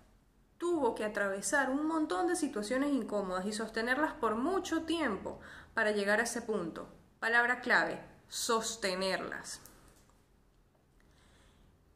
tuvo 0.57 0.95
que 0.95 1.05
atravesar 1.05 1.71
un 1.71 1.85
montón 1.85 2.29
de 2.29 2.37
situaciones 2.37 2.93
incómodas 2.93 3.45
y 3.45 3.53
sostenerlas 3.53 4.13
por 4.13 4.37
mucho 4.37 4.83
tiempo 4.83 5.41
para 5.75 5.91
llegar 5.91 6.21
a 6.21 6.25
ese 6.25 6.41
punto. 6.41 6.87
Palabra 7.19 7.61
clave, 7.61 8.01
sostenerlas. 8.29 9.61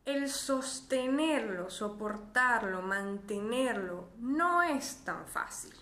El 0.04 0.28
sostenerlo, 0.28 1.70
soportarlo, 1.70 2.82
mantenerlo, 2.82 4.08
no 4.18 4.60
es 4.64 5.04
tan 5.04 5.24
fácil. 5.28 5.74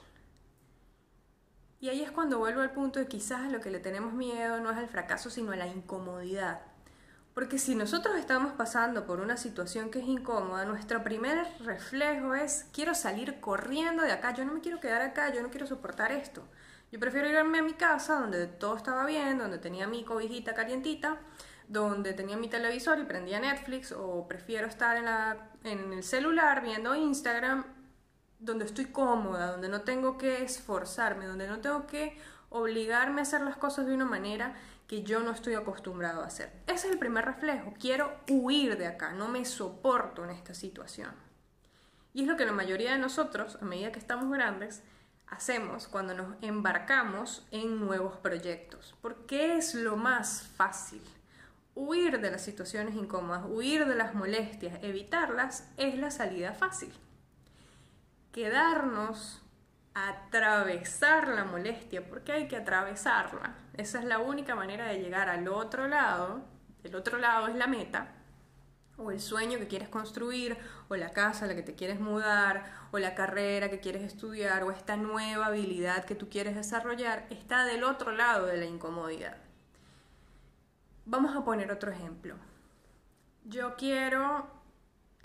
Y 1.81 1.89
ahí 1.89 2.03
es 2.03 2.11
cuando 2.11 2.39
vuelvo 2.39 2.63
al 2.63 2.73
punto 2.73 2.99
de 2.99 3.07
quizás 3.07 3.53
lo 3.53 3.61
que 3.61 3.71
le 3.71 3.81
tenemos 3.81 4.13
miedo 4.15 4.61
no 4.61 4.71
es 4.71 4.77
al 4.77 4.89
fracaso, 4.89 5.29
sino 5.29 5.53
a 5.53 5.57
la 5.57 5.67
incomodidad. 5.67 6.61
Porque 7.35 7.59
si 7.59 7.75
nosotros 7.75 8.17
estamos 8.17 8.55
pasando 8.55 9.05
por 9.05 9.21
una 9.21 9.37
situación 9.37 9.91
que 9.91 9.99
es 9.99 10.07
incómoda, 10.07 10.65
nuestro 10.65 11.05
primer 11.05 11.47
reflejo 11.61 12.35
es 12.35 12.67
quiero 12.73 12.95
salir 12.95 13.41
corriendo 13.41 14.03
de 14.03 14.13
acá, 14.13 14.33
yo 14.33 14.47
no 14.47 14.55
me 14.55 14.63
quiero 14.63 14.81
quedar 14.81 15.03
acá, 15.03 15.31
yo 15.35 15.43
no 15.43 15.51
quiero 15.51 15.67
soportar 15.67 16.13
esto. 16.13 16.43
Yo 16.91 16.99
prefiero 16.99 17.29
irme 17.29 17.59
a 17.59 17.63
mi 17.63 17.75
casa 17.75 18.21
donde 18.21 18.47
todo 18.47 18.75
estaba 18.75 19.05
bien, 19.05 19.37
donde 19.37 19.59
tenía 19.59 19.87
mi 19.87 20.03
cobijita 20.03 20.55
calientita, 20.55 21.19
donde 21.69 22.15
tenía 22.15 22.39
mi 22.39 22.49
televisor 22.49 22.99
y 23.01 23.05
prendía 23.05 23.39
Netflix, 23.39 23.93
o 23.93 24.27
prefiero 24.27 24.67
estar 24.67 24.97
en, 24.97 25.05
la, 25.05 25.51
en 25.65 25.93
el 25.93 26.05
celular 26.05 26.63
viendo 26.63 26.95
Instagram, 26.95 27.67
donde 28.39 28.65
estoy 28.65 28.87
cómoda, 28.87 29.53
donde 29.53 29.69
no 29.69 29.83
tengo 29.83 30.19
que 30.19 30.43
esforzarme, 30.43 31.27
donde 31.27 31.49
no 31.49 31.61
tengo 31.61 31.87
que 31.87 32.19
obligarme 32.51 33.21
a 33.21 33.23
hacer 33.23 33.41
las 33.41 33.57
cosas 33.57 33.87
de 33.87 33.95
una 33.95 34.05
manera 34.05 34.55
que 34.87 35.03
yo 35.03 35.21
no 35.21 35.33
estoy 35.33 35.55
acostumbrado 35.55 36.23
a 36.23 36.27
hacer. 36.27 36.53
Ese 36.67 36.87
es 36.87 36.93
el 36.93 36.99
primer 36.99 37.25
reflejo. 37.25 37.75
Quiero 37.79 38.13
huir 38.29 38.79
de 38.79 38.87
acá, 38.87 39.13
no 39.13 39.29
me 39.29 39.45
soporto 39.45 40.25
en 40.25 40.31
esta 40.31 40.55
situación. 40.55 41.11
Y 42.15 42.23
es 42.23 42.29
lo 42.29 42.37
que 42.37 42.47
la 42.47 42.53
mayoría 42.53 42.93
de 42.93 42.99
nosotros, 42.99 43.59
a 43.61 43.65
medida 43.65 43.93
que 43.93 43.99
estamos 43.99 44.31
grandes, 44.31 44.83
hacemos 45.27 45.89
cuando 45.89 46.15
nos 46.15 46.37
embarcamos 46.41 47.47
en 47.51 47.81
nuevos 47.81 48.17
proyectos. 48.17 48.95
Porque 49.03 49.57
es 49.57 49.75
lo 49.75 49.97
más 49.97 50.43
fácil. 50.57 51.03
Huir 51.75 52.21
de 52.21 52.31
las 52.31 52.43
situaciones 52.43 52.95
incómodas, 52.95 53.45
huir 53.47 53.87
de 53.87 53.97
las 53.97 54.15
molestias, 54.15 54.79
evitarlas, 54.83 55.69
es 55.77 55.99
la 55.99 56.11
salida 56.11 56.55
fácil. 56.55 56.93
Quedarnos 58.37 59.41
atravesar 59.95 61.29
la 61.29 61.45
molestia, 61.45 62.07
porque 62.07 62.33
hay 62.33 62.49
que 62.49 62.59
atravesarla. 62.59 63.55
Esa 63.73 63.99
es 63.99 64.05
la 64.05 64.19
única 64.19 64.55
manera 64.55 64.85
de 64.89 64.99
llegar 64.99 65.31
al 65.31 65.49
otro 65.49 65.89
lado. 65.89 66.43
El 66.85 66.95
otro 66.97 67.17
lado 67.17 67.49
es 67.49 67.55
la 67.55 67.67
meta, 67.67 68.09
o 68.99 69.11
el 69.11 69.21
sueño 69.21 69.59
que 69.59 69.69
quieres 69.69 69.89
construir, 69.89 70.59
o 70.91 70.97
la 70.97 71.13
casa 71.13 71.47
a 71.47 71.49
la 71.49 71.55
que 71.55 71.63
te 71.63 71.77
quieres 71.77 71.99
mudar, 71.99 72.71
o 72.91 72.99
la 72.99 73.15
carrera 73.15 73.71
que 73.71 73.81
quieres 73.81 74.03
estudiar, 74.03 74.65
o 74.65 74.71
esta 74.71 74.99
nueva 74.99 75.47
habilidad 75.47 76.05
que 76.05 76.15
tú 76.15 76.29
quieres 76.29 76.57
desarrollar, 76.57 77.25
está 77.31 77.65
del 77.65 77.85
otro 77.85 78.13
lado 78.13 78.45
de 78.45 78.59
la 78.59 78.67
incomodidad. 78.67 79.39
Vamos 81.07 81.35
a 81.35 81.43
poner 81.43 81.73
otro 81.73 81.91
ejemplo. 81.91 82.35
Yo 83.45 83.77
quiero 83.77 84.56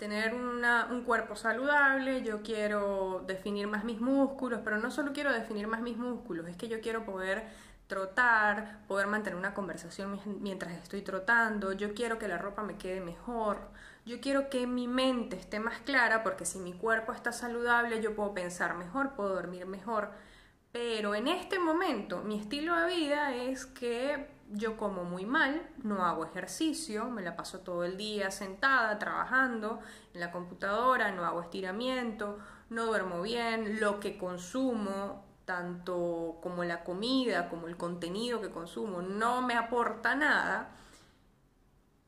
tener 0.02 0.34
un 0.34 1.04
cuerpo 1.04 1.36
saludable, 1.36 2.24
yo 2.24 2.42
quiero 2.42 3.22
definir 3.28 3.68
más 3.68 3.84
mis 3.84 4.00
músculos, 4.00 4.60
pero 4.64 4.78
no 4.78 4.90
solo 4.90 5.12
quiero 5.12 5.32
definir 5.32 5.68
más 5.68 5.80
mis 5.80 5.96
músculos, 5.96 6.48
es 6.48 6.56
que 6.56 6.66
yo 6.66 6.80
quiero 6.80 7.04
poder 7.04 7.44
trotar, 7.86 8.80
poder 8.88 9.06
mantener 9.06 9.38
una 9.38 9.54
conversación 9.54 10.18
mientras 10.40 10.72
estoy 10.72 11.02
trotando, 11.02 11.70
yo 11.70 11.94
quiero 11.94 12.18
que 12.18 12.26
la 12.26 12.36
ropa 12.36 12.64
me 12.64 12.78
quede 12.78 13.00
mejor, 13.00 13.58
yo 14.04 14.20
quiero 14.20 14.50
que 14.50 14.66
mi 14.66 14.88
mente 14.88 15.36
esté 15.36 15.60
más 15.60 15.78
clara, 15.82 16.24
porque 16.24 16.46
si 16.46 16.58
mi 16.58 16.72
cuerpo 16.72 17.12
está 17.12 17.30
saludable, 17.30 18.02
yo 18.02 18.16
puedo 18.16 18.34
pensar 18.34 18.74
mejor, 18.74 19.12
puedo 19.14 19.36
dormir 19.36 19.66
mejor, 19.66 20.10
pero 20.72 21.14
en 21.14 21.28
este 21.28 21.60
momento 21.60 22.22
mi 22.22 22.40
estilo 22.40 22.74
de 22.74 22.86
vida 22.88 23.36
es 23.36 23.66
que 23.66 24.31
yo 24.52 24.76
como 24.76 25.04
muy 25.04 25.24
mal, 25.24 25.62
no 25.82 26.04
hago 26.04 26.24
ejercicio, 26.24 27.06
me 27.10 27.22
la 27.22 27.36
paso 27.36 27.60
todo 27.60 27.84
el 27.84 27.96
día 27.96 28.30
sentada, 28.30 28.98
trabajando 28.98 29.80
en 30.14 30.20
la 30.20 30.30
computadora, 30.30 31.10
no 31.10 31.24
hago 31.24 31.42
estiramiento, 31.42 32.38
no 32.70 32.86
duermo 32.86 33.22
bien, 33.22 33.80
lo 33.80 33.98
que 33.98 34.18
consumo, 34.18 35.24
tanto 35.44 36.38
como 36.42 36.64
la 36.64 36.84
comida, 36.84 37.48
como 37.48 37.66
el 37.66 37.76
contenido 37.76 38.40
que 38.40 38.50
consumo, 38.50 39.02
no 39.02 39.42
me 39.42 39.54
aporta 39.54 40.14
nada 40.14 40.70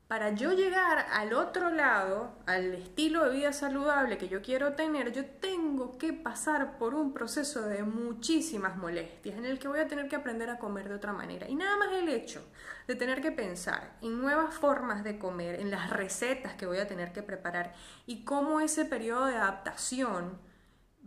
para 0.08 0.34
yo 0.34 0.52
llegar 0.52 1.06
al 1.12 1.32
otro 1.32 1.70
lado, 1.70 2.36
al 2.46 2.74
estilo 2.74 3.24
de 3.24 3.36
vida 3.36 3.52
saludable 3.52 4.18
que 4.18 4.28
yo 4.28 4.42
quiero 4.42 4.74
tener, 4.74 5.12
yo 5.12 5.24
tengo 5.24 5.96
que 5.96 6.12
pasar 6.12 6.76
por 6.76 6.94
un 6.94 7.14
proceso 7.14 7.62
de 7.62 7.82
muchísimas 7.84 8.76
molestias 8.76 9.38
en 9.38 9.46
el 9.46 9.58
que 9.58 9.68
voy 9.68 9.80
a 9.80 9.88
tener 9.88 10.08
que 10.08 10.16
aprender 10.16 10.50
a 10.50 10.58
comer 10.58 10.88
de 10.88 10.96
otra 10.96 11.14
manera. 11.14 11.48
Y 11.48 11.54
nada 11.54 11.78
más 11.78 11.92
el 11.92 12.10
hecho 12.10 12.46
de 12.86 12.96
tener 12.96 13.22
que 13.22 13.32
pensar 13.32 13.96
en 14.02 14.20
nuevas 14.20 14.54
formas 14.54 15.04
de 15.04 15.18
comer, 15.18 15.58
en 15.58 15.70
las 15.70 15.88
recetas 15.88 16.54
que 16.54 16.66
voy 16.66 16.78
a 16.78 16.86
tener 16.86 17.12
que 17.12 17.22
preparar 17.22 17.74
y 18.04 18.24
cómo 18.24 18.60
ese 18.60 18.84
periodo 18.84 19.26
de 19.26 19.36
adaptación 19.36 20.38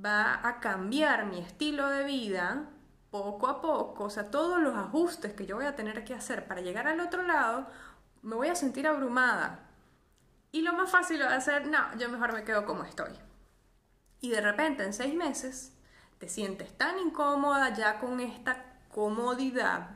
va 0.04 0.48
a 0.48 0.60
cambiar 0.60 1.28
mi 1.28 1.40
estilo 1.40 1.88
de 1.88 2.04
vida 2.04 2.70
poco 3.12 3.48
a 3.48 3.62
poco, 3.62 4.06
o 4.06 4.10
sea, 4.10 4.30
todos 4.30 4.62
los 4.62 4.76
ajustes 4.76 5.34
que 5.34 5.46
yo 5.46 5.56
voy 5.56 5.66
a 5.66 5.76
tener 5.76 6.04
que 6.04 6.14
hacer 6.14 6.46
para 6.48 6.62
llegar 6.62 6.88
al 6.88 7.00
otro 7.00 7.24
lado, 7.24 7.68
me 8.28 8.36
voy 8.36 8.50
a 8.50 8.56
sentir 8.56 8.86
abrumada. 8.86 9.60
Y 10.52 10.62
lo 10.62 10.74
más 10.74 10.92
fácil 10.92 11.20
de 11.20 11.28
hacer, 11.28 11.66
no, 11.68 11.98
yo 11.98 12.10
mejor 12.10 12.34
me 12.34 12.44
quedo 12.44 12.66
como 12.66 12.84
estoy. 12.84 13.14
Y 14.20 14.32
de 14.32 14.42
repente 14.42 14.84
en 14.84 14.92
seis 14.92 15.16
meses 15.16 15.72
te 16.18 16.28
sientes 16.28 16.78
tan 16.78 17.00
incómoda 17.00 17.74
ya 17.74 18.00
con 18.00 18.20
esta 18.20 18.66
comodidad 18.90 19.92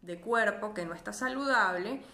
de 0.00 0.20
cuerpo 0.20 0.74
que 0.74 0.84
no 0.84 0.94
está 0.94 1.12
saludable, 1.12 2.04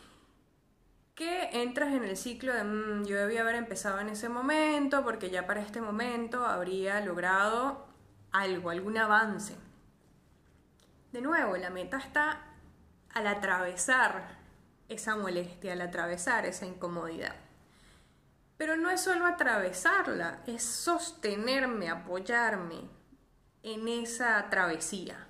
que 1.14 1.50
entras 1.60 1.92
en 1.92 2.04
el 2.04 2.16
ciclo 2.16 2.54
de 2.54 2.64
mm, 2.64 3.04
yo 3.04 3.16
debía 3.16 3.42
haber 3.42 3.56
empezado 3.56 3.98
en 3.98 4.08
ese 4.08 4.30
momento 4.30 5.04
porque 5.04 5.28
ya 5.28 5.46
para 5.46 5.60
este 5.60 5.82
momento 5.82 6.46
habría 6.46 7.00
logrado 7.00 7.86
algo, 8.32 8.70
algún 8.70 8.96
avance. 8.96 9.54
De 11.12 11.20
nuevo, 11.20 11.58
la 11.58 11.68
meta 11.68 11.98
está 11.98 12.40
al 13.12 13.26
atravesar 13.26 14.37
esa 14.88 15.16
molestia, 15.16 15.74
al 15.74 15.80
atravesar 15.80 16.46
esa 16.46 16.66
incomodidad. 16.66 17.34
Pero 18.56 18.76
no 18.76 18.90
es 18.90 19.00
solo 19.00 19.26
atravesarla, 19.26 20.42
es 20.46 20.62
sostenerme, 20.62 21.90
apoyarme 21.90 22.88
en 23.62 23.88
esa 23.88 24.48
travesía. 24.50 25.28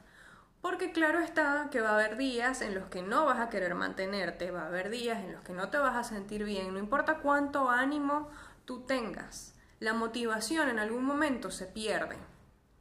Porque 0.61 0.93
claro 0.93 1.21
está 1.21 1.69
que 1.71 1.81
va 1.81 1.91
a 1.91 1.95
haber 1.95 2.17
días 2.17 2.63
en 2.63 2.75
los 2.75 2.87
que 2.87 3.03
no 3.03 3.27
vas 3.27 3.39
a 3.39 3.49
querer 3.49 3.75
mantenerte, 3.75 4.51
va 4.51 4.63
a 4.63 4.67
haber 4.67 4.91
días 4.91 5.23
en 5.23 5.33
los 5.33 5.43
que 5.43 5.53
no 5.53 5.69
te 5.71 5.79
vas 5.79 5.97
a 5.97 6.05
sentir 6.05 6.45
bien, 6.45 6.73
no 6.73 6.79
importa 6.79 7.19
cuánto 7.19 7.71
ánimo 7.71 8.29
tú 8.65 8.81
tengas, 8.81 9.55
la 9.79 9.93
motivación 9.93 10.69
en 10.69 10.79
algún 10.79 11.05
momento 11.05 11.51
se 11.51 11.67
pierde. 11.67 12.17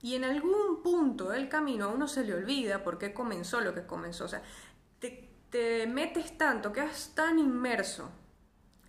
Y 0.01 0.15
en 0.15 0.23
algún 0.23 0.83
punto 0.83 1.29
del 1.29 1.49
camino 1.49 1.85
a 1.85 1.87
uno 1.87 2.07
se 2.07 2.23
le 2.23 2.33
olvida 2.33 2.83
por 2.83 2.97
qué 2.97 3.13
comenzó 3.13 3.61
lo 3.61 3.73
que 3.73 3.85
comenzó. 3.85 4.25
O 4.25 4.27
sea, 4.27 4.43
te 5.49 5.67
te 5.77 5.87
metes 5.87 6.37
tanto, 6.37 6.73
quedas 6.73 7.11
tan 7.15 7.39
inmerso 7.39 8.09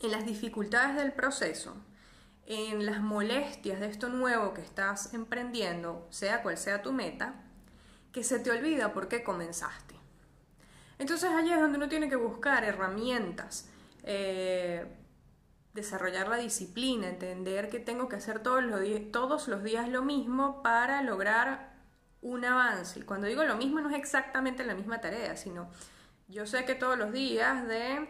en 0.00 0.10
las 0.10 0.26
dificultades 0.26 0.96
del 0.96 1.12
proceso, 1.12 1.76
en 2.46 2.86
las 2.86 3.00
molestias 3.00 3.80
de 3.80 3.86
esto 3.86 4.08
nuevo 4.08 4.54
que 4.54 4.62
estás 4.62 5.14
emprendiendo, 5.14 6.06
sea 6.10 6.42
cual 6.42 6.56
sea 6.56 6.82
tu 6.82 6.92
meta, 6.92 7.34
que 8.12 8.24
se 8.24 8.38
te 8.38 8.50
olvida 8.50 8.92
por 8.92 9.08
qué 9.08 9.22
comenzaste. 9.22 9.94
Entonces 10.98 11.30
allí 11.30 11.52
es 11.52 11.60
donde 11.60 11.78
uno 11.78 11.88
tiene 11.88 12.08
que 12.08 12.16
buscar 12.16 12.64
herramientas, 12.64 13.68
eh, 14.02 14.86
desarrollar 15.74 16.28
la 16.28 16.36
disciplina, 16.36 17.08
entender 17.08 17.68
que 17.68 17.78
tengo 17.78 18.08
que 18.08 18.16
hacer 18.16 18.40
todos 18.40 18.64
los, 18.64 18.80
todos 19.12 19.46
los 19.46 19.62
días 19.62 19.88
lo 19.88 20.02
mismo 20.02 20.62
para 20.62 21.02
lograr 21.02 21.76
un 22.20 22.44
avance. 22.44 22.98
Y 22.98 23.02
cuando 23.02 23.26
digo 23.28 23.44
lo 23.44 23.56
mismo 23.56 23.80
no 23.80 23.90
es 23.90 23.96
exactamente 23.96 24.64
la 24.64 24.74
misma 24.74 25.00
tarea, 25.00 25.36
sino 25.36 25.70
yo 26.28 26.46
sé 26.46 26.64
que 26.64 26.74
todos 26.74 26.98
los 26.98 27.12
días 27.12 27.66
de 27.66 28.08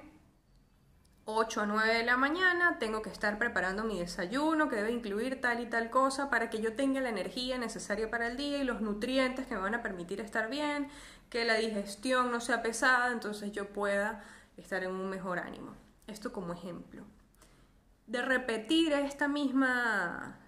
8 1.25 1.61
a 1.61 1.67
9 1.67 1.95
de 1.95 2.05
la 2.05 2.17
mañana 2.17 2.79
tengo 2.79 3.01
que 3.01 3.11
estar 3.11 3.39
preparando 3.39 3.85
mi 3.85 3.99
desayuno 3.99 4.69
que 4.69 4.77
debe 4.77 4.91
incluir 4.91 5.41
tal 5.41 5.61
y 5.61 5.67
tal 5.67 5.91
cosa 5.91 6.29
para 6.31 6.51
que 6.51 6.61
yo 6.61 6.75
tenga 6.75 7.01
la 7.01 7.11
energía 7.11 7.59
necesaria 7.59 8.11
para 8.11 8.27
el 8.27 8.37
día 8.37 8.59
y 8.59 8.65
los 8.65 8.81
nutrientes 8.81 9.47
que 9.47 9.55
me 9.55 9.61
van 9.61 9.75
a 9.75 9.83
permitir 9.83 10.21
estar 10.21 10.51
bien, 10.51 10.89
que 11.31 11.45
la 11.45 11.55
digestión 11.55 12.33
no 12.33 12.41
sea 12.41 12.63
pesada, 12.63 13.13
entonces 13.13 13.53
yo 13.53 13.69
pueda 13.69 14.25
estar 14.57 14.83
en 14.83 14.91
un 14.91 15.09
mejor 15.11 15.39
ánimo. 15.39 15.75
Esto 16.07 16.33
como 16.33 16.55
ejemplo. 16.55 17.05
De 18.07 18.23
repetir 18.23 18.93
esta 18.95 19.29
misma 19.29 20.39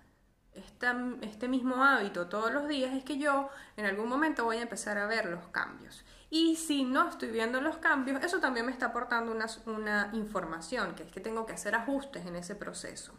este 0.52 1.48
mismo 1.48 1.84
hábito 1.84 2.26
todos 2.26 2.52
los 2.52 2.66
días 2.66 2.92
es 2.94 3.04
que 3.04 3.18
yo 3.18 3.48
en 3.76 3.86
algún 3.86 4.08
momento 4.08 4.44
voy 4.44 4.56
a 4.56 4.62
empezar 4.62 4.98
a 4.98 5.06
ver 5.06 5.26
los 5.26 5.46
cambios. 5.48 6.04
Y 6.32 6.54
si 6.54 6.84
no 6.84 7.08
estoy 7.08 7.32
viendo 7.32 7.60
los 7.60 7.78
cambios, 7.78 8.22
eso 8.22 8.38
también 8.38 8.64
me 8.64 8.70
está 8.70 8.86
aportando 8.86 9.32
una, 9.66 10.10
información, 10.12 10.94
que 10.94 11.02
es 11.02 11.10
que 11.10 11.20
tengo 11.20 11.44
que 11.44 11.54
hacer 11.54 11.74
ajustes 11.74 12.24
en 12.24 12.36
ese 12.36 12.54
proceso. 12.54 13.12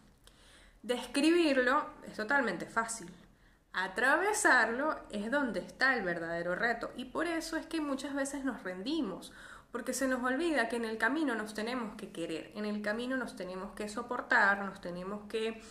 Describirlo 0.82 1.90
es 2.08 2.16
totalmente 2.16 2.66
fácil. 2.66 3.12
Atravesarlo 3.74 4.98
es 5.10 5.30
donde 5.30 5.60
está 5.60 5.94
el 5.96 6.04
verdadero 6.04 6.56
reto. 6.56 6.92
Y 6.96 7.06
por 7.06 7.28
eso 7.28 7.58
es 7.58 7.66
que 7.66 7.82
muchas 7.82 8.14
veces 8.14 8.46
nos 8.46 8.64
rendimos, 8.64 9.34
porque 9.74 9.94
se 9.94 10.08
nos 10.08 10.24
olvida 10.24 10.70
que 10.70 10.78
en 10.78 10.86
el 10.86 10.98
camino 10.98 11.36
nos 11.36 11.54
tenemos 11.54 11.96
que 11.98 12.14
querer, 12.14 12.54
en 12.56 12.66
el 12.66 12.82
camino 12.82 13.18
nos 13.18 13.36
tenemos 13.36 13.74
que 13.74 13.90
soportar, 13.90 14.64
nos 14.64 14.80
tenemos 14.80 15.28
que 15.28 15.62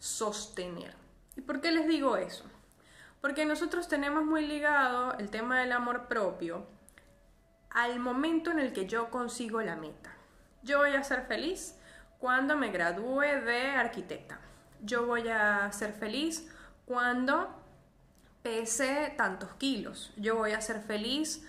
sostener. 0.00 0.94
¿Y 1.36 1.42
por 1.42 1.60
qué 1.60 1.70
les 1.70 1.86
digo 1.86 2.16
eso? 2.16 2.44
Porque 3.20 3.44
nosotros 3.44 3.86
tenemos 3.86 4.24
muy 4.24 4.46
ligado 4.46 5.16
el 5.18 5.30
tema 5.30 5.60
del 5.60 5.72
amor 5.72 6.08
propio 6.08 6.66
al 7.70 8.00
momento 8.00 8.50
en 8.50 8.58
el 8.58 8.72
que 8.72 8.86
yo 8.86 9.10
consigo 9.10 9.60
la 9.62 9.76
meta. 9.76 10.14
Yo 10.62 10.78
voy 10.78 10.94
a 10.94 11.04
ser 11.04 11.22
feliz 11.26 11.78
cuando 12.18 12.56
me 12.56 12.70
gradúe 12.70 13.20
de 13.20 13.70
arquitecta. 13.70 14.40
Yo 14.82 15.06
voy 15.06 15.28
a 15.28 15.70
ser 15.72 15.92
feliz 15.92 16.48
cuando 16.84 17.54
pese 18.42 19.14
tantos 19.16 19.52
kilos. 19.54 20.12
Yo 20.16 20.36
voy 20.36 20.52
a 20.52 20.60
ser 20.60 20.80
feliz 20.80 21.46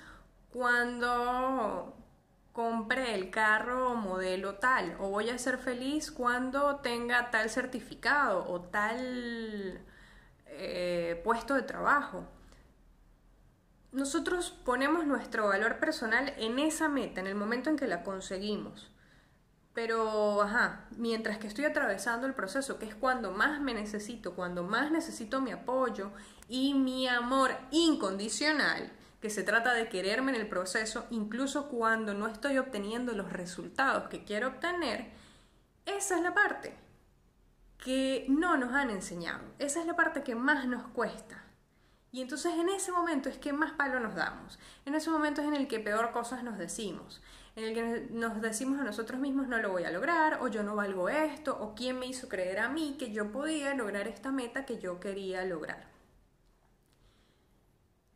cuando 0.52 1.96
compre 2.52 3.16
el 3.16 3.30
carro 3.30 3.96
modelo 3.96 4.56
tal. 4.56 4.96
O 5.00 5.10
voy 5.10 5.30
a 5.30 5.38
ser 5.38 5.58
feliz 5.58 6.12
cuando 6.12 6.78
tenga 6.78 7.32
tal 7.32 7.50
certificado 7.50 8.50
o 8.50 8.62
tal 8.62 9.82
eh, 10.46 11.22
puesto 11.24 11.56
de 11.56 11.62
trabajo 11.62 12.28
nosotros 13.92 14.52
ponemos 14.66 15.06
nuestro 15.06 15.48
valor 15.48 15.80
personal 15.80 16.34
en 16.38 16.60
esa 16.60 16.90
meta, 16.90 17.22
en 17.22 17.28
el 17.28 17.36
momento 17.36 17.70
en 17.70 17.78
que 17.78 17.88
la 17.88 18.04
conseguimos. 18.04 18.92
Pero, 19.74 20.42
ajá, 20.42 20.88
mientras 20.98 21.38
que 21.38 21.48
estoy 21.48 21.66
atravesando 21.66 22.28
el 22.28 22.34
proceso, 22.34 22.80
que 22.80 22.86
es 22.86 22.96
cuando 22.96 23.32
más 23.32 23.62
me 23.62 23.74
necesito, 23.74 24.36
cuando 24.36 24.64
más 24.64 24.92
necesito 24.92 25.42
mi 25.42 25.52
apoyo 25.52 26.12
y 26.48 26.74
mi 26.74 27.08
amor 27.08 27.52
incondicional, 27.72 28.92
que 29.22 29.30
se 29.30 29.44
trata 29.44 29.74
de 29.74 29.90
quererme 29.90 30.32
en 30.32 30.42
el 30.42 30.50
proceso, 30.50 31.06
incluso 31.10 31.68
cuando 31.68 32.14
no 32.14 32.28
estoy 32.28 32.58
obteniendo 32.58 33.14
los 33.14 33.32
resultados 33.32 34.10
que 34.10 34.24
quiero 34.24 34.48
obtener, 34.50 35.12
esa 35.86 36.18
es 36.18 36.24
la 36.24 36.34
parte 36.34 36.76
que 37.78 38.26
no 38.30 38.58
nos 38.58 38.74
han 38.74 38.90
enseñado, 38.90 39.44
esa 39.58 39.80
es 39.80 39.86
la 39.86 39.96
parte 39.96 40.24
que 40.24 40.36
más 40.36 40.68
nos 40.68 40.88
cuesta. 40.90 41.44
Y 42.12 42.22
entonces 42.22 42.54
en 42.56 42.70
ese 42.70 42.92
momento 42.92 43.30
es 43.30 43.38
que 43.38 43.54
más 43.54 43.74
palo 43.74 44.00
nos 44.00 44.16
damos. 44.16 44.58
En 44.86 44.96
ese 44.96 45.10
momento 45.10 45.42
es 45.42 45.48
en 45.48 45.56
el 45.56 45.68
que 45.68 45.80
peor 45.80 46.12
cosas 46.12 46.44
nos 46.44 46.58
decimos. 46.58 47.22
En 47.56 47.66
el 47.66 47.74
que 47.74 48.08
nos 48.12 48.42
decimos 48.42 48.80
a 48.80 48.84
nosotros 48.84 49.20
mismos 49.20 49.48
no 49.48 49.60
lo 49.60 49.72
voy 49.72 49.84
a 49.84 49.92
lograr, 49.92 50.40
o 50.42 50.48
yo 50.48 50.64
no 50.64 50.76
valgo 50.76 51.10
esto, 51.10 51.58
o 51.60 51.76
quién 51.76 52.00
me 52.00 52.08
hizo 52.08 52.28
creer 52.28 52.60
a 52.60 52.70
mí 52.70 52.96
que 52.98 53.12
yo 53.12 53.32
podía 53.32 53.76
lograr 53.76 54.08
esta 54.08 54.32
meta 54.32 54.66
que 54.66 54.80
yo 54.80 55.00
quería 55.00 55.46
lograr. 55.46 55.88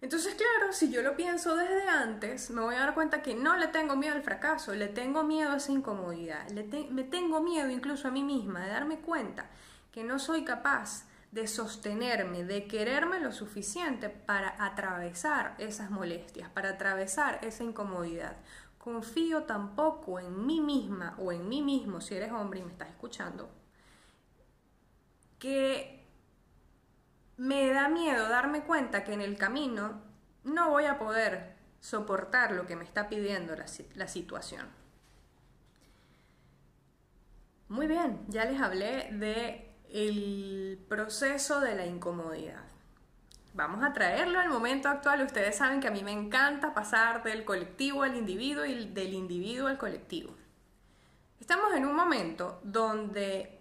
Entonces, 0.01 0.35
claro, 0.35 0.73
si 0.73 0.91
yo 0.91 1.01
lo 1.01 1.15
pienso 1.15 1.55
desde 1.55 1.87
antes, 1.87 2.49
me 2.49 2.61
voy 2.61 2.75
a 2.75 2.79
dar 2.79 2.93
cuenta 2.93 3.21
que 3.21 3.35
no 3.35 3.55
le 3.55 3.67
tengo 3.67 3.95
miedo 3.95 4.15
al 4.15 4.23
fracaso, 4.23 4.75
le 4.75 4.87
tengo 4.87 5.23
miedo 5.23 5.51
a 5.51 5.57
esa 5.57 5.71
incomodidad, 5.71 6.49
me 6.49 7.03
tengo 7.03 7.41
miedo 7.41 7.69
incluso 7.69 8.09
a 8.09 8.11
mí 8.11 8.21
misma 8.21 8.65
de 8.65 8.69
darme 8.69 8.99
cuenta 8.99 9.45
que 9.93 10.03
no 10.03 10.19
soy 10.19 10.43
capaz 10.43 11.05
de 11.33 11.47
sostenerme, 11.47 12.43
de 12.43 12.67
quererme 12.67 13.19
lo 13.19 13.31
suficiente 13.31 14.07
para 14.09 14.55
atravesar 14.63 15.55
esas 15.57 15.89
molestias, 15.89 16.47
para 16.51 16.69
atravesar 16.69 17.39
esa 17.43 17.63
incomodidad. 17.63 18.37
Confío 18.77 19.43
tampoco 19.43 20.19
en 20.19 20.45
mí 20.45 20.61
misma 20.61 21.15
o 21.17 21.31
en 21.31 21.49
mí 21.49 21.63
mismo, 21.63 22.01
si 22.01 22.13
eres 22.13 22.31
hombre 22.31 22.59
y 22.59 22.63
me 22.63 22.71
estás 22.71 22.89
escuchando, 22.89 23.49
que 25.39 26.05
me 27.37 27.73
da 27.73 27.87
miedo 27.89 28.29
darme 28.29 28.63
cuenta 28.63 29.03
que 29.03 29.13
en 29.13 29.21
el 29.21 29.35
camino 29.35 30.03
no 30.43 30.69
voy 30.69 30.85
a 30.85 30.99
poder 30.99 31.55
soportar 31.79 32.51
lo 32.51 32.67
que 32.67 32.75
me 32.75 32.83
está 32.83 33.09
pidiendo 33.09 33.55
la, 33.55 33.65
la 33.95 34.07
situación. 34.07 34.67
Muy 37.69 37.87
bien, 37.87 38.23
ya 38.27 38.45
les 38.45 38.61
hablé 38.61 39.09
de 39.13 39.72
el 39.93 40.83
proceso 40.89 41.59
de 41.59 41.75
la 41.75 41.85
incomodidad. 41.85 42.63
Vamos 43.53 43.83
a 43.83 43.93
traerlo 43.93 44.39
al 44.39 44.49
momento 44.49 44.89
actual. 44.89 45.21
Ustedes 45.21 45.55
saben 45.55 45.79
que 45.79 45.87
a 45.87 45.91
mí 45.91 46.03
me 46.03 46.11
encanta 46.11 46.73
pasar 46.73 47.21
del 47.21 47.45
colectivo 47.45 48.01
al 48.01 48.15
individuo 48.15 48.65
y 48.65 48.87
del 48.87 49.13
individuo 49.13 49.67
al 49.67 49.77
colectivo. 49.77 50.35
Estamos 51.39 51.73
en 51.75 51.85
un 51.85 51.95
momento 51.95 52.59
donde 52.63 53.59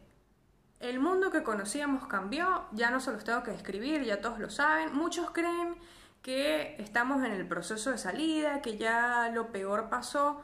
el 0.81 1.01
mundo 1.01 1.31
que 1.31 1.43
conocíamos 1.43 2.07
cambió, 2.07 2.65
ya 2.73 2.91
no 2.91 2.99
se 2.99 3.13
los 3.13 3.25
tengo 3.25 3.43
que 3.43 3.51
describir, 3.51 4.03
ya 4.03 4.23
todos 4.23 4.39
lo 4.39 4.49
saben. 4.49 4.95
Muchos 4.95 5.33
creen 5.33 5.77
que 6.23 6.77
estamos 6.79 7.23
en 7.25 7.33
el 7.33 7.47
proceso 7.47 7.91
de 7.91 7.99
salida, 7.99 8.63
que 8.63 8.79
ya 8.79 9.31
lo 9.35 9.53
peor 9.53 9.91
pasó. 9.91 10.43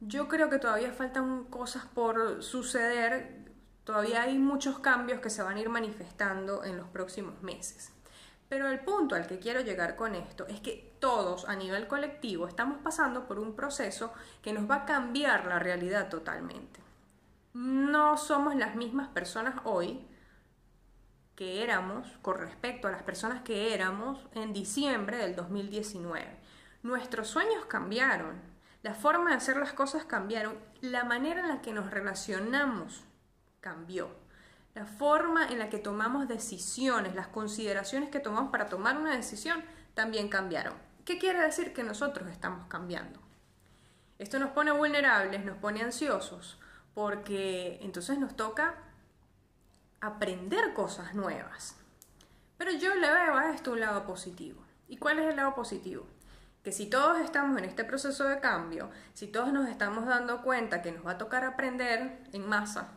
Yo 0.00 0.28
creo 0.28 0.50
que 0.50 0.58
todavía 0.58 0.92
faltan 0.92 1.44
cosas 1.44 1.86
por 1.86 2.42
suceder 2.42 3.45
Todavía 3.86 4.22
hay 4.22 4.36
muchos 4.36 4.80
cambios 4.80 5.20
que 5.20 5.30
se 5.30 5.44
van 5.44 5.58
a 5.58 5.60
ir 5.60 5.68
manifestando 5.68 6.64
en 6.64 6.76
los 6.76 6.88
próximos 6.88 7.40
meses. 7.40 7.92
Pero 8.48 8.68
el 8.68 8.80
punto 8.80 9.14
al 9.14 9.28
que 9.28 9.38
quiero 9.38 9.60
llegar 9.60 9.94
con 9.94 10.16
esto 10.16 10.44
es 10.48 10.60
que 10.60 10.96
todos 10.98 11.48
a 11.48 11.54
nivel 11.54 11.86
colectivo 11.86 12.48
estamos 12.48 12.78
pasando 12.82 13.28
por 13.28 13.38
un 13.38 13.54
proceso 13.54 14.12
que 14.42 14.52
nos 14.52 14.68
va 14.68 14.74
a 14.78 14.84
cambiar 14.86 15.46
la 15.46 15.60
realidad 15.60 16.08
totalmente. 16.08 16.80
No 17.54 18.16
somos 18.16 18.56
las 18.56 18.74
mismas 18.74 19.06
personas 19.06 19.54
hoy 19.62 20.04
que 21.36 21.62
éramos 21.62 22.08
con 22.22 22.38
respecto 22.38 22.88
a 22.88 22.90
las 22.90 23.04
personas 23.04 23.42
que 23.42 23.72
éramos 23.72 24.18
en 24.32 24.52
diciembre 24.52 25.16
del 25.16 25.36
2019. 25.36 26.40
Nuestros 26.82 27.28
sueños 27.28 27.66
cambiaron, 27.66 28.40
la 28.82 28.94
forma 28.94 29.30
de 29.30 29.36
hacer 29.36 29.58
las 29.58 29.74
cosas 29.74 30.04
cambiaron, 30.06 30.58
la 30.80 31.04
manera 31.04 31.38
en 31.38 31.48
la 31.48 31.62
que 31.62 31.72
nos 31.72 31.88
relacionamos 31.92 33.04
cambió. 33.66 34.08
La 34.76 34.86
forma 34.86 35.48
en 35.48 35.58
la 35.58 35.68
que 35.68 35.78
tomamos 35.78 36.28
decisiones, 36.28 37.16
las 37.16 37.26
consideraciones 37.26 38.10
que 38.10 38.20
tomamos 38.20 38.52
para 38.52 38.68
tomar 38.68 38.96
una 38.96 39.16
decisión 39.16 39.64
también 39.94 40.28
cambiaron. 40.28 40.74
¿Qué 41.04 41.18
quiere 41.18 41.40
decir? 41.40 41.72
Que 41.72 41.82
nosotros 41.82 42.30
estamos 42.30 42.68
cambiando. 42.68 43.18
Esto 44.20 44.38
nos 44.38 44.50
pone 44.50 44.70
vulnerables, 44.70 45.44
nos 45.44 45.56
pone 45.58 45.82
ansiosos, 45.82 46.60
porque 46.94 47.80
entonces 47.82 48.20
nos 48.20 48.36
toca 48.36 48.76
aprender 50.00 50.72
cosas 50.72 51.16
nuevas. 51.16 51.74
Pero 52.58 52.70
yo 52.70 52.94
le 52.94 53.10
veo 53.10 53.34
a 53.34 53.50
esto 53.50 53.72
un 53.72 53.80
lado 53.80 54.06
positivo. 54.06 54.62
¿Y 54.86 54.98
cuál 54.98 55.18
es 55.18 55.26
el 55.26 55.34
lado 55.34 55.56
positivo? 55.56 56.06
Que 56.62 56.70
si 56.70 56.86
todos 56.86 57.18
estamos 57.18 57.58
en 57.58 57.64
este 57.64 57.82
proceso 57.82 58.28
de 58.28 58.38
cambio, 58.38 58.90
si 59.12 59.26
todos 59.26 59.52
nos 59.52 59.68
estamos 59.68 60.06
dando 60.06 60.42
cuenta 60.42 60.82
que 60.82 60.92
nos 60.92 61.04
va 61.04 61.12
a 61.12 61.18
tocar 61.18 61.44
aprender 61.44 62.20
en 62.32 62.48
masa, 62.48 62.95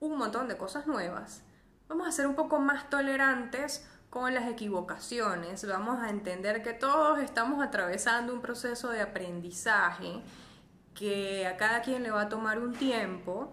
un 0.00 0.16
montón 0.16 0.48
de 0.48 0.56
cosas 0.56 0.86
nuevas, 0.86 1.42
vamos 1.88 2.08
a 2.08 2.12
ser 2.12 2.26
un 2.26 2.34
poco 2.34 2.58
más 2.58 2.90
tolerantes 2.90 3.86
con 4.10 4.32
las 4.32 4.48
equivocaciones, 4.48 5.66
vamos 5.66 6.00
a 6.00 6.08
entender 6.08 6.62
que 6.62 6.72
todos 6.72 7.18
estamos 7.18 7.64
atravesando 7.64 8.32
un 8.32 8.40
proceso 8.40 8.90
de 8.90 9.00
aprendizaje, 9.00 10.22
que 10.94 11.46
a 11.46 11.56
cada 11.56 11.82
quien 11.82 12.02
le 12.04 12.10
va 12.10 12.22
a 12.22 12.28
tomar 12.28 12.60
un 12.60 12.74
tiempo 12.74 13.52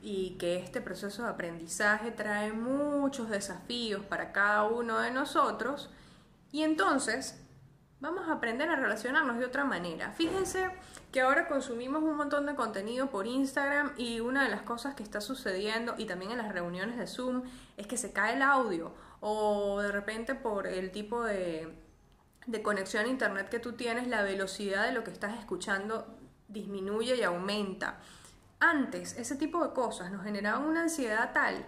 y 0.00 0.36
que 0.38 0.56
este 0.56 0.80
proceso 0.80 1.24
de 1.24 1.30
aprendizaje 1.30 2.12
trae 2.12 2.52
muchos 2.52 3.28
desafíos 3.28 4.04
para 4.04 4.32
cada 4.32 4.64
uno 4.64 5.00
de 5.00 5.10
nosotros. 5.10 5.90
Y 6.52 6.62
entonces 6.62 7.42
vamos 8.00 8.28
a 8.28 8.32
aprender 8.32 8.68
a 8.68 8.76
relacionarnos 8.76 9.38
de 9.38 9.44
otra 9.44 9.64
manera. 9.64 10.12
Fíjense 10.12 10.70
que 11.12 11.20
ahora 11.20 11.48
consumimos 11.48 12.02
un 12.02 12.16
montón 12.16 12.46
de 12.46 12.54
contenido 12.54 13.10
por 13.10 13.26
Instagram 13.26 13.92
y 13.96 14.20
una 14.20 14.44
de 14.44 14.50
las 14.50 14.62
cosas 14.62 14.94
que 14.94 15.02
está 15.02 15.20
sucediendo 15.20 15.94
y 15.98 16.06
también 16.06 16.32
en 16.32 16.38
las 16.38 16.52
reuniones 16.52 16.96
de 16.96 17.06
Zoom 17.06 17.42
es 17.76 17.86
que 17.86 17.96
se 17.96 18.12
cae 18.12 18.34
el 18.34 18.42
audio 18.42 18.94
o 19.20 19.80
de 19.80 19.90
repente 19.90 20.34
por 20.34 20.66
el 20.66 20.90
tipo 20.90 21.24
de 21.24 21.88
de 22.48 22.62
conexión 22.62 23.04
a 23.04 23.08
internet 23.08 23.50
que 23.50 23.60
tú 23.60 23.72
tienes, 23.74 24.08
la 24.08 24.22
velocidad 24.22 24.86
de 24.86 24.92
lo 24.92 25.04
que 25.04 25.10
estás 25.10 25.38
escuchando 25.38 26.06
disminuye 26.48 27.14
y 27.16 27.22
aumenta. 27.22 27.98
Antes, 28.58 29.18
ese 29.18 29.36
tipo 29.36 29.62
de 29.62 29.74
cosas 29.74 30.10
nos 30.10 30.24
generaban 30.24 30.64
una 30.64 30.82
ansiedad 30.82 31.32
tal 31.34 31.66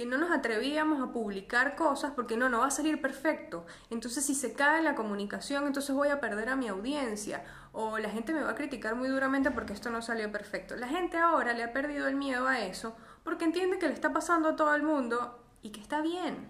que 0.00 0.06
no 0.06 0.16
nos 0.16 0.30
atrevíamos 0.30 1.06
a 1.06 1.12
publicar 1.12 1.76
cosas 1.76 2.12
porque 2.16 2.34
no, 2.34 2.48
no 2.48 2.60
va 2.60 2.68
a 2.68 2.70
salir 2.70 3.02
perfecto. 3.02 3.66
Entonces 3.90 4.24
si 4.24 4.34
se 4.34 4.54
cae 4.54 4.82
la 4.82 4.94
comunicación, 4.94 5.66
entonces 5.66 5.94
voy 5.94 6.08
a 6.08 6.20
perder 6.20 6.48
a 6.48 6.56
mi 6.56 6.68
audiencia 6.68 7.44
o 7.72 7.98
la 7.98 8.08
gente 8.08 8.32
me 8.32 8.40
va 8.40 8.52
a 8.52 8.54
criticar 8.54 8.94
muy 8.94 9.10
duramente 9.10 9.50
porque 9.50 9.74
esto 9.74 9.90
no 9.90 10.00
salió 10.00 10.32
perfecto. 10.32 10.74
La 10.74 10.88
gente 10.88 11.18
ahora 11.18 11.52
le 11.52 11.64
ha 11.64 11.74
perdido 11.74 12.08
el 12.08 12.16
miedo 12.16 12.48
a 12.48 12.60
eso 12.60 12.96
porque 13.24 13.44
entiende 13.44 13.78
que 13.78 13.88
le 13.88 13.92
está 13.92 14.10
pasando 14.10 14.48
a 14.48 14.56
todo 14.56 14.74
el 14.74 14.84
mundo 14.84 15.44
y 15.60 15.68
que 15.68 15.82
está 15.82 16.00
bien. 16.00 16.48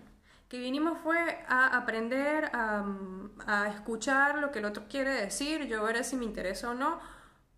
Que 0.48 0.60
vinimos 0.60 0.96
fue 1.00 1.44
a 1.48 1.76
aprender 1.76 2.52
a, 2.52 2.84
a 3.48 3.66
escuchar 3.66 4.38
lo 4.38 4.52
que 4.52 4.60
el 4.60 4.64
otro 4.64 4.84
quiere 4.88 5.10
decir, 5.10 5.66
yo 5.66 5.82
veré 5.82 6.04
si 6.04 6.14
me 6.14 6.24
interesa 6.24 6.70
o 6.70 6.74
no. 6.74 7.00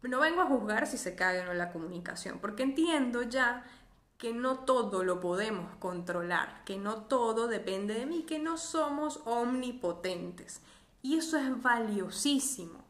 No 0.01 0.21
vengo 0.21 0.41
a 0.41 0.47
juzgar 0.47 0.87
si 0.87 0.97
se 0.97 1.15
cae 1.15 1.43
o 1.43 1.45
no 1.45 1.53
la 1.53 1.71
comunicación, 1.71 2.39
porque 2.39 2.63
entiendo 2.63 3.23
ya 3.23 3.63
que 4.23 4.33
no 4.33 4.61
todo 4.61 5.03
lo 5.03 5.19
podemos 5.19 5.75
controlar, 5.81 6.63
que 6.65 6.79
no 6.79 7.07
todo 7.07 7.49
depende 7.49 7.95
de 7.95 8.07
mí, 8.07 8.23
que 8.23 8.39
no 8.39 8.57
somos 8.57 9.21
omnipotentes. 9.25 10.61
Y 11.03 11.19
eso 11.19 11.37
es 11.39 11.61
valiosísimo, 11.61 12.85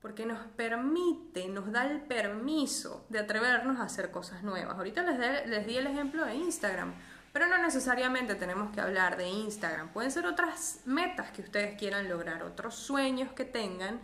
porque 0.00 0.24
nos 0.24 0.38
permite, 0.56 1.48
nos 1.48 1.70
da 1.70 1.84
el 1.84 2.00
permiso 2.00 3.04
de 3.10 3.18
atrevernos 3.18 3.78
a 3.78 3.82
hacer 3.82 4.10
cosas 4.10 4.42
nuevas. 4.42 4.78
Ahorita 4.78 5.02
les, 5.02 5.46
les 5.48 5.66
di 5.66 5.76
el 5.76 5.86
ejemplo 5.86 6.24
de 6.24 6.36
Instagram, 6.36 6.94
pero 7.34 7.46
no 7.46 7.58
necesariamente 7.58 8.34
tenemos 8.34 8.72
que 8.72 8.80
hablar 8.80 9.18
de 9.18 9.28
Instagram. 9.28 9.90
Pueden 9.92 10.10
ser 10.10 10.24
otras 10.24 10.80
metas 10.86 11.30
que 11.30 11.42
ustedes 11.42 11.78
quieran 11.78 12.08
lograr, 12.08 12.42
otros 12.42 12.74
sueños 12.74 13.32
que 13.32 13.44
tengan, 13.44 14.00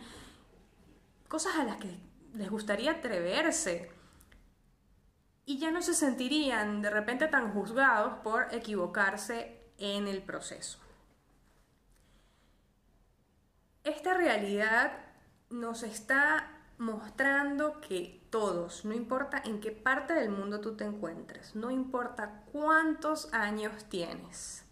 cosas 1.27 1.55
a 1.55 1.63
las 1.63 1.77
que 1.77 1.99
les 2.35 2.51
gustaría 2.51 2.91
atreverse 2.91 3.96
y 5.47 5.59
ya 5.59 5.71
no 5.71 5.81
se 5.81 5.93
sentirían 5.93 6.81
de 6.81 6.89
repente 6.89 7.27
tan 7.27 7.53
juzgados 7.53 8.19
por 8.21 8.53
equivocarse 8.53 9.71
en 9.77 10.07
el 10.09 10.21
proceso. 10.21 10.77
Esta 13.85 14.13
realidad 14.13 14.91
nos 15.49 15.83
está 15.83 16.51
mostrando 16.77 17.79
que 17.79 18.27
todos, 18.29 18.83
no 18.83 18.93
importa 18.93 19.41
en 19.45 19.61
qué 19.61 19.71
parte 19.71 20.13
del 20.13 20.29
mundo 20.29 20.59
tú 20.59 20.75
te 20.75 20.83
encuentres, 20.83 21.55
no 21.55 21.71
importa 21.71 22.43
cuántos 22.51 23.33
años 23.33 23.85
tienes, 23.85 24.65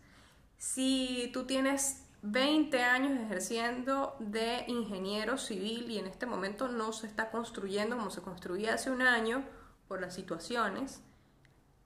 si 0.57 1.31
tú 1.33 1.45
tienes 1.45 2.05
20 2.21 2.83
años 2.83 3.17
ejerciendo 3.21 4.17
de 4.19 4.65
ingeniero 4.67 5.37
civil 5.37 5.89
y 5.89 5.99
en 5.99 6.07
este 6.07 6.25
momento 6.25 6.67
no 6.67 6.91
se 6.91 7.07
está 7.07 7.31
construyendo 7.31 7.95
como 7.95 8.09
se 8.09 8.21
construía 8.21 8.73
hace 8.73 8.91
un 8.91 9.03
año, 9.03 9.45
por 9.87 10.01
las 10.01 10.13
situaciones, 10.13 11.01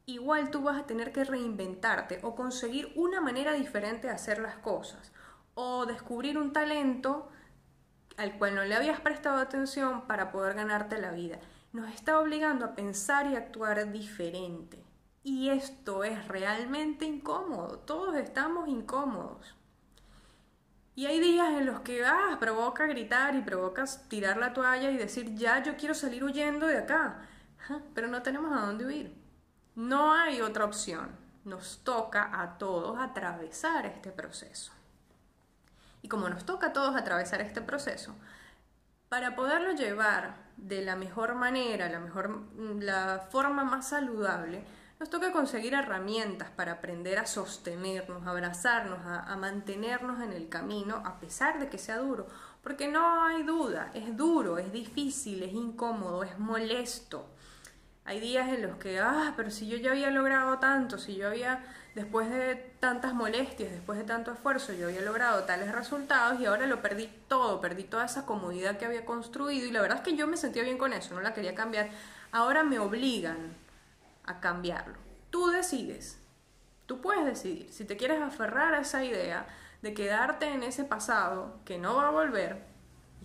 igual 0.05 0.49
tú 0.51 0.61
vas 0.61 0.79
a 0.79 0.85
tener 0.85 1.11
que 1.11 1.23
reinventarte 1.23 2.19
o 2.23 2.35
conseguir 2.35 2.91
una 2.95 3.21
manera 3.21 3.53
diferente 3.53 4.07
de 4.07 4.13
hacer 4.13 4.39
las 4.39 4.55
cosas 4.57 5.11
o 5.53 5.85
descubrir 5.85 6.37
un 6.37 6.53
talento 6.53 7.29
al 8.17 8.37
cual 8.37 8.55
no 8.55 8.63
le 8.63 8.75
habías 8.75 8.99
prestado 8.99 9.37
atención 9.37 10.07
para 10.07 10.31
poder 10.31 10.55
ganarte 10.55 10.99
la 10.99 11.11
vida. 11.11 11.39
Nos 11.71 11.93
está 11.93 12.19
obligando 12.19 12.65
a 12.65 12.75
pensar 12.75 13.27
y 13.27 13.35
actuar 13.35 13.91
diferente. 13.91 14.83
Y 15.23 15.49
esto 15.49 16.03
es 16.03 16.27
realmente 16.27 17.05
incómodo. 17.05 17.79
Todos 17.79 18.15
estamos 18.15 18.67
incómodos. 18.67 19.55
Y 20.95 21.05
hay 21.05 21.19
días 21.19 21.53
en 21.53 21.65
los 21.65 21.81
que 21.81 22.03
ah, 22.05 22.35
provoca 22.39 22.87
gritar 22.87 23.35
y 23.35 23.41
provocas 23.41 24.09
tirar 24.09 24.37
la 24.37 24.53
toalla 24.53 24.91
y 24.91 24.97
decir, 24.97 25.35
ya 25.35 25.63
yo 25.63 25.77
quiero 25.77 25.93
salir 25.93 26.23
huyendo 26.23 26.67
de 26.67 26.79
acá 26.79 27.28
pero 27.93 28.07
no 28.07 28.21
tenemos 28.21 28.51
a 28.51 28.65
dónde 28.65 28.85
huir. 28.85 29.15
No 29.75 30.13
hay 30.13 30.41
otra 30.41 30.65
opción. 30.65 31.09
Nos 31.45 31.79
toca 31.83 32.41
a 32.41 32.57
todos 32.57 32.99
atravesar 32.99 33.85
este 33.85 34.11
proceso. 34.11 34.71
Y 36.01 36.07
como 36.07 36.29
nos 36.29 36.45
toca 36.45 36.67
a 36.67 36.73
todos 36.73 36.95
atravesar 36.95 37.41
este 37.41 37.61
proceso, 37.61 38.15
para 39.09 39.35
poderlo 39.35 39.71
llevar 39.71 40.35
de 40.57 40.83
la 40.83 40.95
mejor 40.95 41.35
manera, 41.35 41.89
la, 41.89 41.99
mejor, 41.99 42.43
la 42.79 43.27
forma 43.31 43.63
más 43.63 43.89
saludable, 43.89 44.63
nos 44.99 45.09
toca 45.09 45.31
conseguir 45.31 45.73
herramientas 45.73 46.49
para 46.49 46.73
aprender 46.73 47.19
a 47.19 47.25
sostenernos, 47.25 48.27
a 48.27 48.31
abrazarnos, 48.31 48.99
a, 49.05 49.35
mantenernos 49.37 50.21
en 50.21 50.33
el 50.33 50.49
camino, 50.49 51.01
a 51.05 51.19
pesar 51.19 51.59
de 51.59 51.69
que 51.69 51.77
sea 51.77 51.99
duro. 51.99 52.27
Porque 52.61 52.89
no 52.89 53.23
hay 53.23 53.43
duda, 53.43 53.91
es 53.93 54.15
duro, 54.17 54.57
es 54.57 54.73
difícil, 54.73 55.41
es 55.43 55.53
incómodo, 55.53 56.23
es 56.23 56.37
molesto. 56.37 57.29
Hay 58.09 58.19
días 58.19 58.49
en 58.49 58.63
los 58.63 58.77
que, 58.77 58.99
ah, 58.99 59.35
pero 59.37 59.51
si 59.51 59.67
yo 59.67 59.77
ya 59.77 59.91
había 59.91 60.09
logrado 60.09 60.57
tanto, 60.57 60.97
si 60.97 61.15
yo 61.15 61.27
había, 61.27 61.63
después 61.93 62.27
de 62.27 62.55
tantas 62.79 63.13
molestias, 63.13 63.69
después 63.69 63.99
de 63.99 64.03
tanto 64.03 64.31
esfuerzo, 64.31 64.73
yo 64.73 64.87
había 64.87 65.01
logrado 65.01 65.43
tales 65.43 65.71
resultados 65.71 66.41
y 66.41 66.47
ahora 66.47 66.65
lo 66.65 66.81
perdí 66.81 67.07
todo, 67.27 67.61
perdí 67.61 67.83
toda 67.83 68.05
esa 68.05 68.25
comodidad 68.25 68.79
que 68.79 68.85
había 68.85 69.05
construido 69.05 69.67
y 69.67 69.71
la 69.71 69.81
verdad 69.81 69.99
es 69.99 70.03
que 70.03 70.15
yo 70.15 70.25
me 70.25 70.37
sentía 70.37 70.63
bien 70.63 70.79
con 70.79 70.91
eso, 70.91 71.13
no 71.13 71.21
la 71.21 71.35
quería 71.35 71.53
cambiar. 71.53 71.91
Ahora 72.31 72.63
me 72.63 72.79
obligan 72.79 73.55
a 74.25 74.39
cambiarlo. 74.39 74.97
Tú 75.29 75.51
decides, 75.51 76.17
tú 76.87 77.01
puedes 77.01 77.25
decidir 77.25 77.71
si 77.71 77.85
te 77.85 77.95
quieres 77.95 78.23
aferrar 78.23 78.73
a 78.73 78.79
esa 78.79 79.05
idea 79.05 79.45
de 79.83 79.93
quedarte 79.93 80.47
en 80.47 80.63
ese 80.63 80.83
pasado 80.83 81.59
que 81.63 81.77
no 81.77 81.95
va 81.97 82.07
a 82.07 82.11
volver 82.11 82.68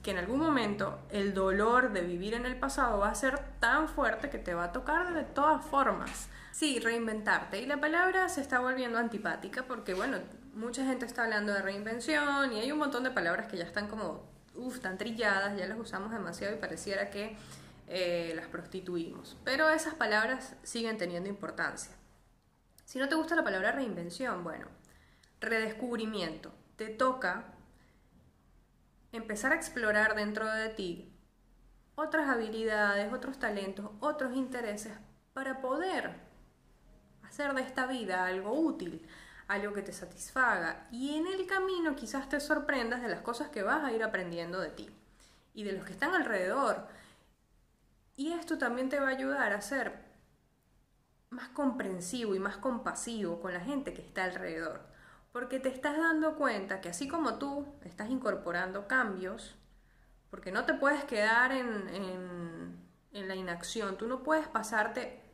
que 0.05 0.11
en 0.11 0.19
algún 0.19 0.39
momento 0.39 1.01
el 1.11 1.33
dolor 1.33 1.93
de 1.93 2.03
vivir 2.03 2.35
en 2.35 2.45
el 2.45 2.57
pasado 2.57 2.99
va 2.99 3.09
a 3.09 3.15
ser 3.15 3.41
tan 3.59 3.89
fuerte 3.89 4.29
que 4.29 4.39
te 4.39 4.55
va 4.55 4.65
a 4.65 4.73
tocar 4.73 5.15
de 5.15 5.25
todas 5.25 5.65
formas. 5.65 6.29
Sí, 6.53 6.79
reinventarte. 6.79 7.61
Y 7.61 7.67
la 7.67 7.81
palabra 7.81 8.29
se 8.29 8.43
está 8.43 8.61
volviendo 8.61 8.99
antipática 8.99 9.65
porque, 9.67 9.95
bueno, 9.95 10.19
mucha 10.55 10.85
gente 10.85 11.07
está 11.07 11.25
hablando 11.25 11.55
de 11.55 11.63
reinvención 11.63 12.53
y 12.53 12.61
hay 12.61 12.71
un 12.71 12.79
montón 12.79 13.03
de 13.03 13.11
palabras 13.11 13.49
que 13.49 13.57
ya 13.57 13.65
están 13.65 13.89
como, 13.89 14.29
uff, 14.55 14.79
tan 14.81 14.99
trilladas, 14.99 15.57
ya 15.57 15.67
las 15.67 15.79
usamos 15.79 16.13
demasiado 16.13 16.55
y 16.55 16.59
pareciera 16.59 17.09
que 17.09 17.37
eh, 17.89 18.35
las 18.37 18.47
prostituimos. 18.47 19.39
Pero 19.43 19.71
esas 19.71 19.95
palabras 19.95 20.55
siguen 20.63 20.99
teniendo 20.99 21.31
importancia. 21.31 21.93
Si 22.85 22.99
no 22.99 23.09
te 23.09 23.15
gusta 23.15 23.35
la 23.35 23.43
palabra 23.43 23.73
reinvención, 23.73 24.45
bueno, 24.45 24.67
redescubrimiento. 25.41 26.53
Te 26.77 26.89
toca 26.89 27.54
empezar 29.17 29.53
a 29.53 29.57
explorar 29.57 30.15
dentro 30.15 30.51
de 30.51 30.69
ti 30.71 31.11
otras 31.95 32.29
habilidades, 32.29 33.13
otros 33.13 33.39
talentos, 33.39 33.91
otros 34.01 34.35
intereses 34.35 34.93
para 35.33 35.61
poder 35.61 36.15
hacer 37.23 37.55
de 37.55 37.63
esta 37.63 37.87
vida 37.87 38.27
algo 38.27 38.53
útil, 38.53 39.07
algo 39.47 39.73
que 39.73 39.83
te 39.83 39.93
satisfaga 39.93 40.89
y 40.91 41.17
en 41.17 41.27
el 41.27 41.47
camino 41.47 41.95
quizás 41.95 42.29
te 42.29 42.41
sorprendas 42.41 43.03
de 43.03 43.09
las 43.09 43.21
cosas 43.21 43.49
que 43.49 43.63
vas 43.63 43.85
a 43.85 43.93
ir 43.93 44.03
aprendiendo 44.03 44.61
de 44.61 44.71
ti 44.71 44.91
y 45.55 45.65
de 45.65 45.73
los 45.73 45.85
que 45.85 45.93
están 45.93 46.15
alrededor. 46.15 46.89
Y 48.17 48.33
esto 48.33 48.59
también 48.59 48.89
te 48.89 49.01
va 49.01 49.09
a 49.09 49.13
ayudar 49.13 49.53
a 49.53 49.61
ser 49.61 50.05
más 51.31 51.49
comprensivo 51.49 52.35
y 52.35 52.39
más 52.39 52.57
compasivo 52.57 53.41
con 53.41 53.53
la 53.53 53.61
gente 53.61 53.93
que 53.93 54.03
está 54.03 54.25
alrededor. 54.25 54.94
Porque 55.35 55.59
te 55.59 55.69
estás 55.69 55.97
dando 55.97 56.37
cuenta 56.37 56.81
que 56.81 56.89
así 56.89 57.09
como 57.09 57.39
tú 57.39 57.67
estás 57.83 58.09
incorporando 58.09 58.87
cambios, 58.87 59.57
porque 60.31 60.53
no 60.53 60.65
te 60.65 60.75
puedes 60.75 61.03
quedar 61.03 61.51
en, 61.51 61.89
en, 63.11 63.29
la 63.29 63.35
inacción, 63.35 63.99
tú 63.99 64.07
no 64.07 64.23
puedes 64.23 64.47
pasarte, 64.47 65.25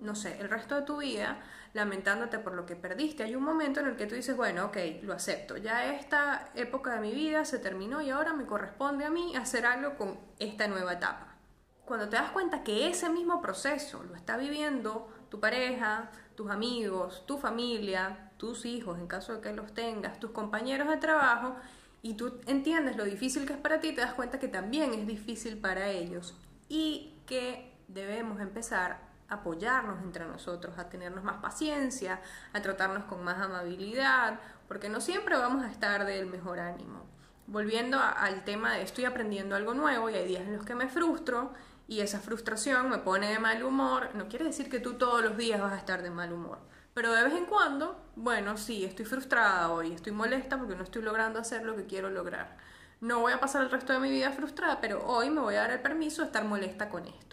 no 0.00 0.14
sé, 0.14 0.38
el 0.38 0.50
resto 0.50 0.74
de 0.74 0.82
tu 0.82 0.98
vida 0.98 1.40
lamentándote 1.72 2.40
por 2.40 2.52
lo 2.52 2.66
que 2.66 2.76
perdiste. 2.76 3.22
Hay 3.22 3.34
un 3.34 3.42
momento 3.42 3.80
en 3.80 3.86
el 3.86 3.96
que 3.96 4.04
tú 4.04 4.14
dices, 4.14 4.36
bueno, 4.36 4.66
ok, 4.66 4.76
lo 5.00 5.14
acepto, 5.14 5.56
ya 5.56 5.94
esta 5.94 6.50
época 6.54 6.92
de 6.92 7.00
mi 7.00 7.14
vida 7.14 7.46
se 7.46 7.58
terminó 7.58 8.02
y 8.02 8.10
ahora 8.10 8.34
me 8.34 8.44
corresponde 8.44 9.06
a 9.06 9.10
mí 9.10 9.34
hacer 9.34 9.64
algo 9.64 9.96
con 9.96 10.20
esta 10.40 10.68
nueva 10.68 10.92
etapa. 10.92 11.38
Cuando 11.86 12.06
te 12.06 12.16
das 12.16 12.32
cuenta 12.32 12.62
que 12.62 12.90
ese 12.90 13.08
mismo 13.08 13.40
proceso 13.40 14.02
lo 14.02 14.14
está 14.14 14.36
viviendo 14.36 15.08
tu 15.30 15.40
pareja, 15.40 16.10
tus 16.34 16.50
amigos, 16.50 17.24
tu 17.26 17.38
familia, 17.38 18.31
tus 18.42 18.64
hijos, 18.64 18.98
en 18.98 19.06
caso 19.06 19.34
de 19.34 19.40
que 19.40 19.52
los 19.52 19.72
tengas, 19.72 20.18
tus 20.18 20.32
compañeros 20.32 20.88
de 20.88 20.96
trabajo, 20.96 21.54
y 22.02 22.14
tú 22.14 22.40
entiendes 22.46 22.96
lo 22.96 23.04
difícil 23.04 23.46
que 23.46 23.52
es 23.52 23.58
para 23.60 23.78
ti, 23.78 23.92
te 23.92 24.00
das 24.00 24.14
cuenta 24.14 24.40
que 24.40 24.48
también 24.48 24.92
es 24.94 25.06
difícil 25.06 25.58
para 25.58 25.90
ellos 25.90 26.34
y 26.68 27.14
que 27.24 27.72
debemos 27.86 28.40
empezar 28.40 28.98
a 29.28 29.34
apoyarnos 29.34 30.02
entre 30.02 30.26
nosotros, 30.26 30.76
a 30.76 30.88
tenernos 30.88 31.22
más 31.22 31.40
paciencia, 31.40 32.20
a 32.52 32.60
tratarnos 32.60 33.04
con 33.04 33.22
más 33.22 33.40
amabilidad, 33.40 34.40
porque 34.66 34.88
no 34.88 35.00
siempre 35.00 35.36
vamos 35.36 35.64
a 35.64 35.70
estar 35.70 36.04
del 36.04 36.26
mejor 36.26 36.58
ánimo. 36.58 37.06
Volviendo 37.46 38.00
al 38.00 38.42
tema 38.42 38.72
de 38.72 38.82
estoy 38.82 39.04
aprendiendo 39.04 39.54
algo 39.54 39.72
nuevo 39.72 40.10
y 40.10 40.14
hay 40.14 40.26
días 40.26 40.42
en 40.42 40.56
los 40.56 40.66
que 40.66 40.74
me 40.74 40.88
frustro 40.88 41.52
y 41.86 42.00
esa 42.00 42.18
frustración 42.18 42.90
me 42.90 42.98
pone 42.98 43.30
de 43.30 43.38
mal 43.38 43.62
humor, 43.62 44.10
no 44.14 44.26
quiere 44.26 44.46
decir 44.46 44.68
que 44.68 44.80
tú 44.80 44.94
todos 44.94 45.22
los 45.22 45.36
días 45.36 45.60
vas 45.60 45.74
a 45.74 45.78
estar 45.78 46.02
de 46.02 46.10
mal 46.10 46.32
humor 46.32 46.71
pero 46.94 47.12
de 47.12 47.24
vez 47.24 47.34
en 47.34 47.46
cuando, 47.46 48.04
bueno, 48.16 48.56
sí, 48.56 48.84
estoy 48.84 49.04
frustrada 49.04 49.70
hoy, 49.70 49.92
estoy 49.92 50.12
molesta 50.12 50.58
porque 50.58 50.76
no 50.76 50.84
estoy 50.84 51.02
logrando 51.02 51.38
hacer 51.38 51.64
lo 51.64 51.76
que 51.76 51.86
quiero 51.86 52.10
lograr. 52.10 52.56
no 53.00 53.20
voy 53.20 53.32
a 53.32 53.40
pasar 53.40 53.62
el 53.62 53.70
resto 53.70 53.92
de 53.92 53.98
mi 53.98 54.10
vida 54.10 54.30
frustrada, 54.30 54.80
pero 54.80 55.04
hoy 55.06 55.30
me 55.30 55.40
voy 55.40 55.54
a 55.56 55.62
dar 55.62 55.72
el 55.72 55.80
permiso 55.80 56.22
de 56.22 56.26
estar 56.26 56.44
molesta 56.44 56.88
con 56.88 57.06
esto 57.06 57.32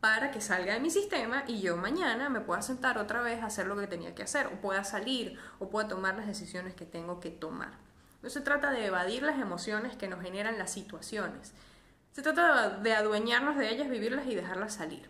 para 0.00 0.30
que 0.30 0.40
salga 0.40 0.74
de 0.74 0.80
mi 0.80 0.90
sistema 0.90 1.44
y 1.46 1.60
yo 1.60 1.76
mañana 1.76 2.28
me 2.28 2.40
pueda 2.40 2.62
sentar 2.62 2.98
otra 2.98 3.20
vez 3.20 3.42
a 3.42 3.46
hacer 3.46 3.66
lo 3.66 3.76
que 3.76 3.86
tenía 3.86 4.14
que 4.14 4.22
hacer, 4.22 4.46
o 4.46 4.60
pueda 4.60 4.82
salir, 4.82 5.38
o 5.58 5.68
pueda 5.68 5.88
tomar 5.88 6.16
las 6.16 6.26
decisiones 6.26 6.74
que 6.74 6.86
tengo 6.86 7.20
que 7.20 7.30
tomar. 7.30 7.72
No 8.22 8.30
se 8.30 8.40
trata 8.40 8.70
de 8.70 8.86
evadir 8.86 9.22
las 9.22 9.38
emociones 9.38 9.96
que 9.96 10.08
nos 10.08 10.22
generan 10.22 10.58
las 10.58 10.72
situaciones. 10.72 11.52
Se 12.12 12.22
trata 12.22 12.70
de 12.70 12.94
adueñarnos 12.94 13.56
de 13.56 13.70
ellas, 13.70 13.88
vivirlas 13.88 14.26
y 14.26 14.34
dejarlas 14.34 14.74
salir. 14.74 15.08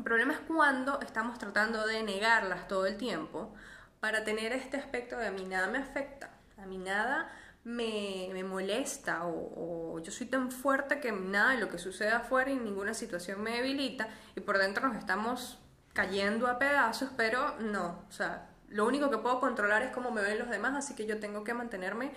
El 0.00 0.04
problema 0.04 0.32
es 0.32 0.40
cuando 0.40 0.98
estamos 1.02 1.38
tratando 1.38 1.86
de 1.86 2.02
negarlas 2.02 2.66
todo 2.68 2.86
el 2.86 2.96
tiempo 2.96 3.54
para 4.00 4.24
tener 4.24 4.50
este 4.54 4.78
aspecto 4.78 5.18
de 5.18 5.26
a 5.26 5.30
mí 5.30 5.44
nada 5.44 5.66
me 5.66 5.76
afecta, 5.76 6.30
a 6.56 6.64
mí 6.64 6.78
nada 6.78 7.30
me, 7.64 8.32
molesta 8.42 9.26
o, 9.26 10.00
yo 10.02 10.10
soy 10.10 10.26
tan 10.26 10.50
fuerte 10.50 11.00
que 11.00 11.12
nada 11.12 11.50
de 11.50 11.58
lo 11.58 11.68
que 11.68 11.76
sucede 11.76 12.12
afuera 12.12 12.50
y 12.50 12.56
ninguna 12.56 12.94
situación 12.94 13.42
me 13.42 13.50
debilita 13.58 14.08
y 14.34 14.40
por 14.40 14.56
dentro 14.56 14.88
nos 14.88 14.96
estamos 14.96 15.58
cayendo 15.92 16.46
a 16.46 16.58
pedazos, 16.58 17.10
pero 17.14 17.58
no, 17.58 18.02
o 18.08 18.12
sea, 18.12 18.48
lo 18.70 18.86
único 18.86 19.10
que 19.10 19.18
puedo 19.18 19.38
controlar 19.38 19.82
es 19.82 19.90
cómo 19.90 20.10
me 20.10 20.22
ven 20.22 20.38
los 20.38 20.48
demás, 20.48 20.74
así 20.78 20.94
que 20.94 21.04
yo 21.04 21.20
tengo 21.20 21.44
que 21.44 21.52
mantenerme, 21.52 22.12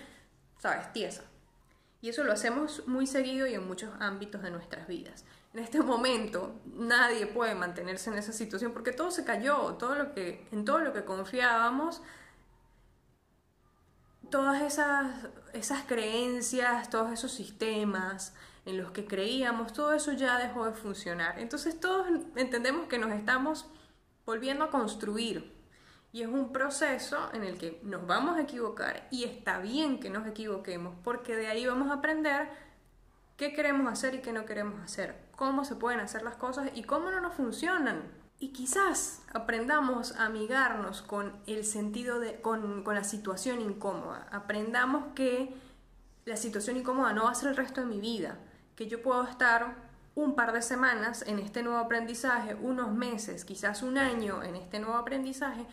sabes, 0.56 0.90
tiesa. 0.94 1.24
Y 2.00 2.08
eso 2.08 2.24
lo 2.24 2.32
hacemos 2.32 2.86
muy 2.86 3.06
seguido 3.06 3.46
y 3.46 3.52
en 3.52 3.66
muchos 3.68 3.90
ámbitos 4.00 4.42
de 4.42 4.50
nuestras 4.50 4.86
vidas. 4.86 5.26
En 5.54 5.60
este 5.60 5.80
momento 5.80 6.60
nadie 6.66 7.26
puede 7.26 7.54
mantenerse 7.54 8.10
en 8.10 8.18
esa 8.18 8.32
situación 8.32 8.72
porque 8.72 8.92
todo 8.92 9.10
se 9.10 9.24
cayó, 9.24 9.74
todo 9.74 9.94
lo 9.94 10.12
que, 10.12 10.46
en 10.52 10.64
todo 10.64 10.80
lo 10.80 10.92
que 10.92 11.04
confiábamos 11.04 12.02
todas 14.30 14.62
esas, 14.62 15.28
esas 15.52 15.84
creencias, 15.84 16.90
todos 16.90 17.12
esos 17.12 17.30
sistemas 17.30 18.34
en 18.66 18.78
los 18.78 18.90
que 18.90 19.06
creíamos, 19.06 19.72
todo 19.72 19.92
eso 19.92 20.10
ya 20.12 20.38
dejó 20.38 20.66
de 20.66 20.72
funcionar. 20.72 21.38
Entonces 21.38 21.78
todos 21.78 22.08
entendemos 22.34 22.88
que 22.88 22.98
nos 22.98 23.12
estamos 23.12 23.66
volviendo 24.26 24.64
a 24.64 24.70
construir. 24.70 25.54
Y 26.12 26.22
es 26.22 26.28
un 26.28 26.52
proceso 26.52 27.30
en 27.32 27.44
el 27.44 27.58
que 27.58 27.80
nos 27.82 28.08
vamos 28.08 28.36
a 28.36 28.42
equivocar 28.42 29.06
y 29.12 29.22
está 29.22 29.58
bien 29.58 30.00
que 30.00 30.10
nos 30.10 30.26
equivoquemos 30.26 30.96
porque 31.04 31.36
de 31.36 31.46
ahí 31.46 31.66
vamos 31.66 31.90
a 31.90 31.94
aprender 31.94 32.48
qué 33.36 33.52
queremos 33.52 33.92
hacer 33.92 34.14
y 34.14 34.18
qué 34.20 34.32
no 34.32 34.46
queremos 34.46 34.80
hacer, 34.80 35.16
cómo 35.36 35.64
se 35.64 35.76
pueden 35.76 36.00
hacer 36.00 36.22
las 36.22 36.36
cosas 36.36 36.70
y 36.74 36.84
cómo 36.84 37.10
no 37.10 37.20
nos 37.20 37.34
funcionan. 37.34 38.02
Y 38.38 38.52
quizás 38.52 39.22
aprendamos 39.32 40.16
a 40.16 40.26
amigarnos 40.26 41.02
con 41.02 41.32
el 41.46 41.64
sentido 41.64 42.18
de, 42.20 42.40
con, 42.40 42.84
la 42.84 43.04
situación 43.04 43.60
incómoda. 43.60 44.26
Aprendamos 44.32 45.14
que 45.14 45.54
la 46.24 46.36
situación 46.36 46.76
incómoda 46.76 47.12
no 47.12 47.24
va 47.24 47.30
a 47.30 47.34
ser 47.34 47.50
el 47.50 47.56
resto 47.56 47.80
de 47.80 47.86
mi 47.86 48.00
vida, 48.00 48.38
que 48.76 48.86
yo 48.88 49.02
puedo 49.02 49.22
estar 49.24 49.76
un 50.14 50.34
par 50.34 50.52
de 50.52 50.62
semanas 50.62 51.22
en 51.26 51.38
este 51.38 51.62
nuevo 51.62 51.78
aprendizaje, 51.78 52.54
unos 52.54 52.92
meses, 52.92 53.44
quizás 53.44 53.82
un 53.82 53.98
año 53.98 54.42
en 54.42 54.56
este 54.56 54.78
nuevo 54.78 54.96
aprendizaje, 54.96 55.66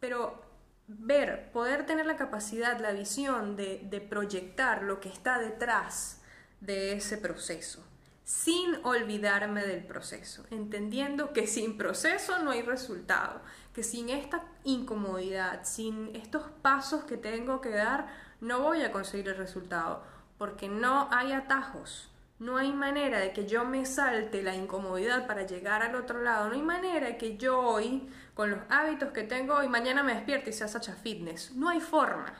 pero 0.00 0.42
ver, 0.88 1.50
poder 1.52 1.86
tener 1.86 2.06
la 2.06 2.16
capacidad, 2.16 2.78
la 2.80 2.92
visión 2.92 3.56
de 3.56 4.06
proyectar 4.08 4.82
lo 4.82 5.00
que 5.00 5.08
está 5.08 5.38
detrás 5.38 6.20
de 6.60 6.94
ese 6.94 7.16
proceso 7.18 7.84
sin 8.26 8.84
olvidarme 8.84 9.64
del 9.64 9.84
proceso, 9.84 10.44
entendiendo 10.50 11.32
que 11.32 11.46
sin 11.46 11.78
proceso 11.78 12.40
no 12.40 12.50
hay 12.50 12.62
resultado, 12.62 13.40
que 13.72 13.84
sin 13.84 14.08
esta 14.08 14.42
incomodidad, 14.64 15.60
sin 15.62 16.10
estos 16.16 16.42
pasos 16.60 17.04
que 17.04 17.16
tengo 17.16 17.60
que 17.60 17.68
dar, 17.68 18.08
no 18.40 18.62
voy 18.62 18.82
a 18.82 18.90
conseguir 18.90 19.28
el 19.28 19.36
resultado, 19.36 20.02
porque 20.38 20.68
no 20.68 21.08
hay 21.12 21.30
atajos, 21.30 22.10
no 22.40 22.56
hay 22.56 22.72
manera 22.72 23.20
de 23.20 23.32
que 23.32 23.46
yo 23.46 23.64
me 23.64 23.86
salte 23.86 24.42
la 24.42 24.56
incomodidad 24.56 25.28
para 25.28 25.46
llegar 25.46 25.84
al 25.84 25.94
otro 25.94 26.20
lado, 26.20 26.48
no 26.48 26.54
hay 26.54 26.62
manera 26.62 27.06
de 27.06 27.18
que 27.18 27.36
yo 27.36 27.60
hoy, 27.60 28.10
con 28.34 28.50
los 28.50 28.60
hábitos 28.70 29.12
que 29.12 29.22
tengo 29.22 29.54
hoy, 29.54 29.68
mañana 29.68 30.02
me 30.02 30.14
despierte 30.14 30.50
y 30.50 30.52
sea 30.52 30.66
Sacha 30.66 30.94
Fitness, 30.94 31.52
no 31.54 31.68
hay 31.68 31.80
forma, 31.80 32.34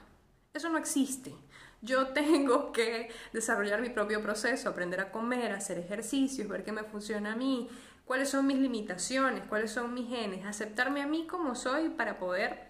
eso 0.52 0.68
no 0.68 0.78
existe. 0.78 1.32
Yo 1.86 2.08
tengo 2.08 2.72
que 2.72 3.10
desarrollar 3.32 3.80
mi 3.80 3.90
propio 3.90 4.20
proceso, 4.20 4.68
aprender 4.68 5.00
a 5.00 5.12
comer, 5.12 5.52
hacer 5.52 5.78
ejercicios, 5.78 6.48
ver 6.48 6.64
qué 6.64 6.72
me 6.72 6.82
funciona 6.82 7.32
a 7.32 7.36
mí, 7.36 7.68
cuáles 8.04 8.28
son 8.28 8.46
mis 8.46 8.58
limitaciones, 8.58 9.44
cuáles 9.48 9.70
son 9.70 9.94
mis 9.94 10.08
genes, 10.08 10.44
aceptarme 10.44 11.00
a 11.00 11.06
mí 11.06 11.28
como 11.28 11.54
soy 11.54 11.90
para 11.90 12.18
poder 12.18 12.66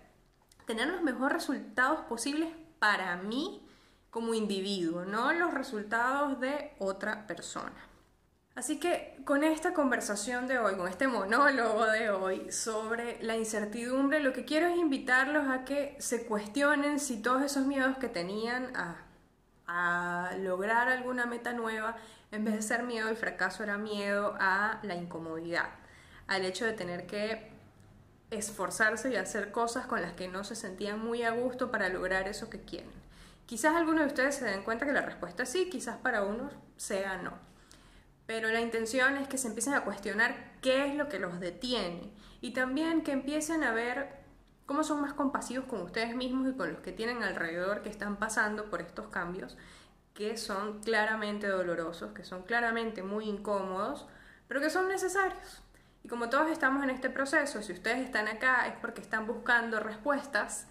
tener 0.66 0.88
los 0.88 1.02
mejores 1.02 1.32
resultados 1.32 2.00
posibles 2.02 2.50
para 2.78 3.16
mí 3.16 3.66
como 4.10 4.34
individuo, 4.34 5.06
no 5.06 5.32
los 5.32 5.54
resultados 5.54 6.38
de 6.38 6.74
otra 6.78 7.26
persona. 7.26 7.85
Así 8.56 8.80
que 8.80 9.18
con 9.26 9.44
esta 9.44 9.74
conversación 9.74 10.46
de 10.46 10.58
hoy, 10.58 10.76
con 10.76 10.88
este 10.88 11.06
monólogo 11.06 11.84
de 11.84 12.08
hoy 12.08 12.50
sobre 12.50 13.22
la 13.22 13.36
incertidumbre, 13.36 14.18
lo 14.20 14.32
que 14.32 14.46
quiero 14.46 14.66
es 14.68 14.78
invitarlos 14.78 15.46
a 15.48 15.66
que 15.66 15.94
se 15.98 16.24
cuestionen 16.24 16.98
si 16.98 17.20
todos 17.20 17.42
esos 17.42 17.66
miedos 17.66 17.98
que 17.98 18.08
tenían 18.08 18.72
a, 18.74 19.02
lograr 20.38 20.88
alguna 20.88 21.26
meta 21.26 21.52
nueva, 21.52 21.96
en 22.32 22.44
vez 22.46 22.54
de 22.54 22.62
ser 22.62 22.82
miedo 22.84 23.08
al 23.08 23.16
fracaso, 23.16 23.62
era 23.62 23.76
miedo 23.76 24.34
a 24.40 24.78
la 24.82 24.94
incomodidad, 24.94 25.68
al 26.26 26.46
hecho 26.46 26.64
de 26.64 26.72
tener 26.72 27.06
que 27.06 27.50
esforzarse 28.30 29.10
y 29.10 29.16
hacer 29.16 29.52
cosas 29.52 29.86
con 29.86 30.00
las 30.00 30.14
que 30.14 30.28
no 30.28 30.44
se 30.44 30.56
sentían 30.56 31.04
muy 31.04 31.24
a 31.24 31.32
gusto 31.32 31.70
para 31.70 31.90
lograr 31.90 32.26
eso 32.26 32.48
que 32.48 32.62
quieren. 32.62 32.92
Quizás 33.44 33.76
algunos 33.76 34.02
de 34.02 34.06
ustedes 34.06 34.36
se 34.36 34.46
den 34.46 34.62
cuenta 34.62 34.86
que 34.86 34.92
la 34.92 35.02
respuesta 35.02 35.42
es 35.42 35.50
sí, 35.50 35.68
quizás 35.68 35.96
para 35.98 36.22
unos 36.22 36.54
sea 36.76 37.16
no. 37.18 37.55
Pero 38.26 38.48
la 38.48 38.60
intención 38.60 39.16
es 39.16 39.28
que 39.28 39.38
se 39.38 39.48
empiecen 39.48 39.74
a 39.74 39.84
cuestionar 39.84 40.52
qué 40.60 40.86
es 40.86 40.94
lo 40.94 41.08
que 41.08 41.18
los 41.18 41.38
detiene 41.40 42.12
y 42.40 42.52
también 42.52 43.02
que 43.02 43.12
empiecen 43.12 43.62
a 43.62 43.72
ver 43.72 44.24
cómo 44.66 44.82
son 44.82 45.00
más 45.00 45.14
compasivos 45.14 45.66
con 45.66 45.82
ustedes 45.82 46.14
mismos 46.14 46.48
y 46.48 46.56
con 46.56 46.72
los 46.72 46.80
que 46.80 46.92
tienen 46.92 47.22
alrededor 47.22 47.82
que 47.82 47.88
están 47.88 48.16
pasando 48.16 48.68
por 48.68 48.80
estos 48.80 49.08
cambios 49.08 49.56
que 50.16 50.36
son 50.38 50.80
claramente 50.80 51.46
dolorosos, 51.46 52.12
que 52.12 52.24
son 52.24 52.42
claramente 52.42 53.02
muy 53.02 53.28
incómodos, 53.28 54.06
pero 54.48 54.60
que 54.60 54.70
son 54.70 54.88
necesarios. 54.88 55.62
Y 56.02 56.08
como 56.08 56.30
todos 56.30 56.50
estamos 56.50 56.82
en 56.82 56.90
este 56.90 57.10
proceso, 57.10 57.62
si 57.62 57.72
ustedes 57.72 57.98
están 57.98 58.26
acá 58.26 58.66
es 58.66 58.74
porque 58.80 59.02
están 59.02 59.26
buscando 59.26 59.78
respuestas, 59.78 60.68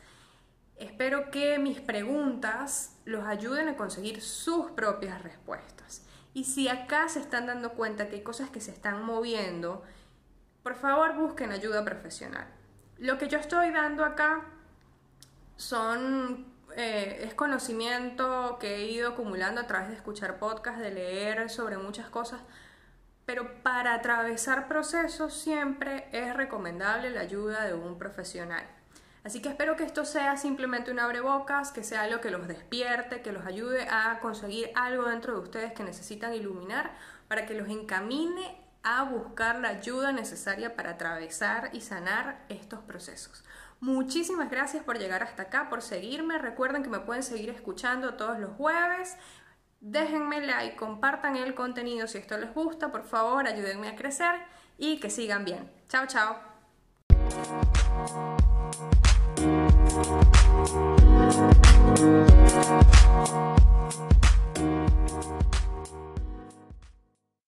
espero 0.77 1.29
que 1.29 1.59
mis 1.59 1.79
preguntas 1.79 2.97
los 3.05 3.25
ayuden 3.25 3.69
a 3.69 3.77
conseguir 3.77 4.21
sus 4.21 4.71
propias 4.71 5.21
respuestas. 5.21 5.74
Y 6.35 6.43
si 6.43 6.67
acá 6.67 7.07
se 7.07 7.21
están 7.21 7.47
dando 7.47 7.71
cuenta 7.75 8.09
que 8.09 8.17
hay 8.17 8.21
cosas 8.21 8.49
que 8.49 8.59
se 8.59 8.69
están 8.69 9.05
moviendo, 9.05 9.81
por 10.63 10.75
favor 10.75 11.15
busquen 11.15 11.53
ayuda 11.53 11.85
profesional. 11.85 12.45
Lo 12.97 13.17
que 13.17 13.29
yo 13.29 13.37
estoy 13.39 13.71
dando 13.71 14.03
acá 14.03 14.43
son 15.55 16.45
eh, 16.75 17.21
es 17.23 17.33
conocimiento 17.35 18.57
que 18.59 18.75
he 18.75 18.91
ido 18.91 19.11
acumulando 19.11 19.61
a 19.61 19.67
través 19.67 19.87
de 19.87 19.95
escuchar 19.95 20.37
podcasts, 20.37 20.81
de 20.81 20.91
leer 20.91 21.49
sobre 21.49 21.77
muchas 21.77 22.09
cosas, 22.09 22.41
pero 23.25 23.63
para 23.63 23.93
atravesar 23.93 24.67
procesos 24.67 25.33
siempre 25.33 26.09
es 26.11 26.35
recomendable 26.35 27.11
la 27.11 27.21
ayuda 27.21 27.63
de 27.63 27.75
un 27.75 27.97
profesional. 27.97 28.65
Así 29.25 29.41
que 29.41 29.49
espero 29.49 29.75
que 29.75 29.83
esto 29.83 30.05
sea 30.05 30.37
simplemente 30.37 30.91
un 30.91 30.99
abrebocas, 30.99 31.71
que 31.71 31.83
sea 31.83 32.03
algo 32.03 32.21
que 32.21 32.29
los 32.29 32.47
despierte, 32.47 33.23
que 33.23 33.31
los 33.31 33.43
ayude 33.47 33.87
a 33.89 34.19
conseguir 34.19 34.69
algo 34.75 35.09
dentro 35.09 35.33
de 35.33 35.39
ustedes 35.39 35.73
que 35.73 35.83
necesitan 35.83 36.35
iluminar, 36.35 36.91
para 37.27 37.47
que 37.47 37.55
los 37.55 37.67
encamine 37.67 38.55
a 38.83 39.01
buscar 39.01 39.59
la 39.61 39.69
ayuda 39.69 40.11
necesaria 40.11 40.75
para 40.75 40.91
atravesar 40.91 41.71
y 41.73 41.81
sanar 41.81 42.45
estos 42.49 42.81
procesos. 42.81 43.43
Muchísimas 43.79 44.51
gracias 44.51 44.83
por 44.83 44.99
llegar 44.99 45.23
hasta 45.23 45.41
acá, 45.43 45.69
por 45.69 45.81
seguirme. 45.81 46.37
Recuerden 46.37 46.83
que 46.83 46.89
me 46.91 46.99
pueden 46.99 47.23
seguir 47.23 47.49
escuchando 47.49 48.13
todos 48.13 48.37
los 48.37 48.51
jueves. 48.51 49.17
Déjenme 49.81 50.45
like, 50.45 50.75
compartan 50.75 51.35
el 51.35 51.55
contenido 51.55 52.07
si 52.07 52.19
esto 52.19 52.37
les 52.37 52.53
gusta, 52.53 52.91
por 52.91 53.05
favor, 53.05 53.47
ayúdenme 53.47 53.87
a 53.87 53.95
crecer 53.95 54.35
y 54.77 54.99
que 54.99 55.09
sigan 55.09 55.45
bien. 55.45 55.67
Chao, 55.89 56.05
chao. 56.05 56.37
Thank 59.95 60.19
you. 63.29 63.74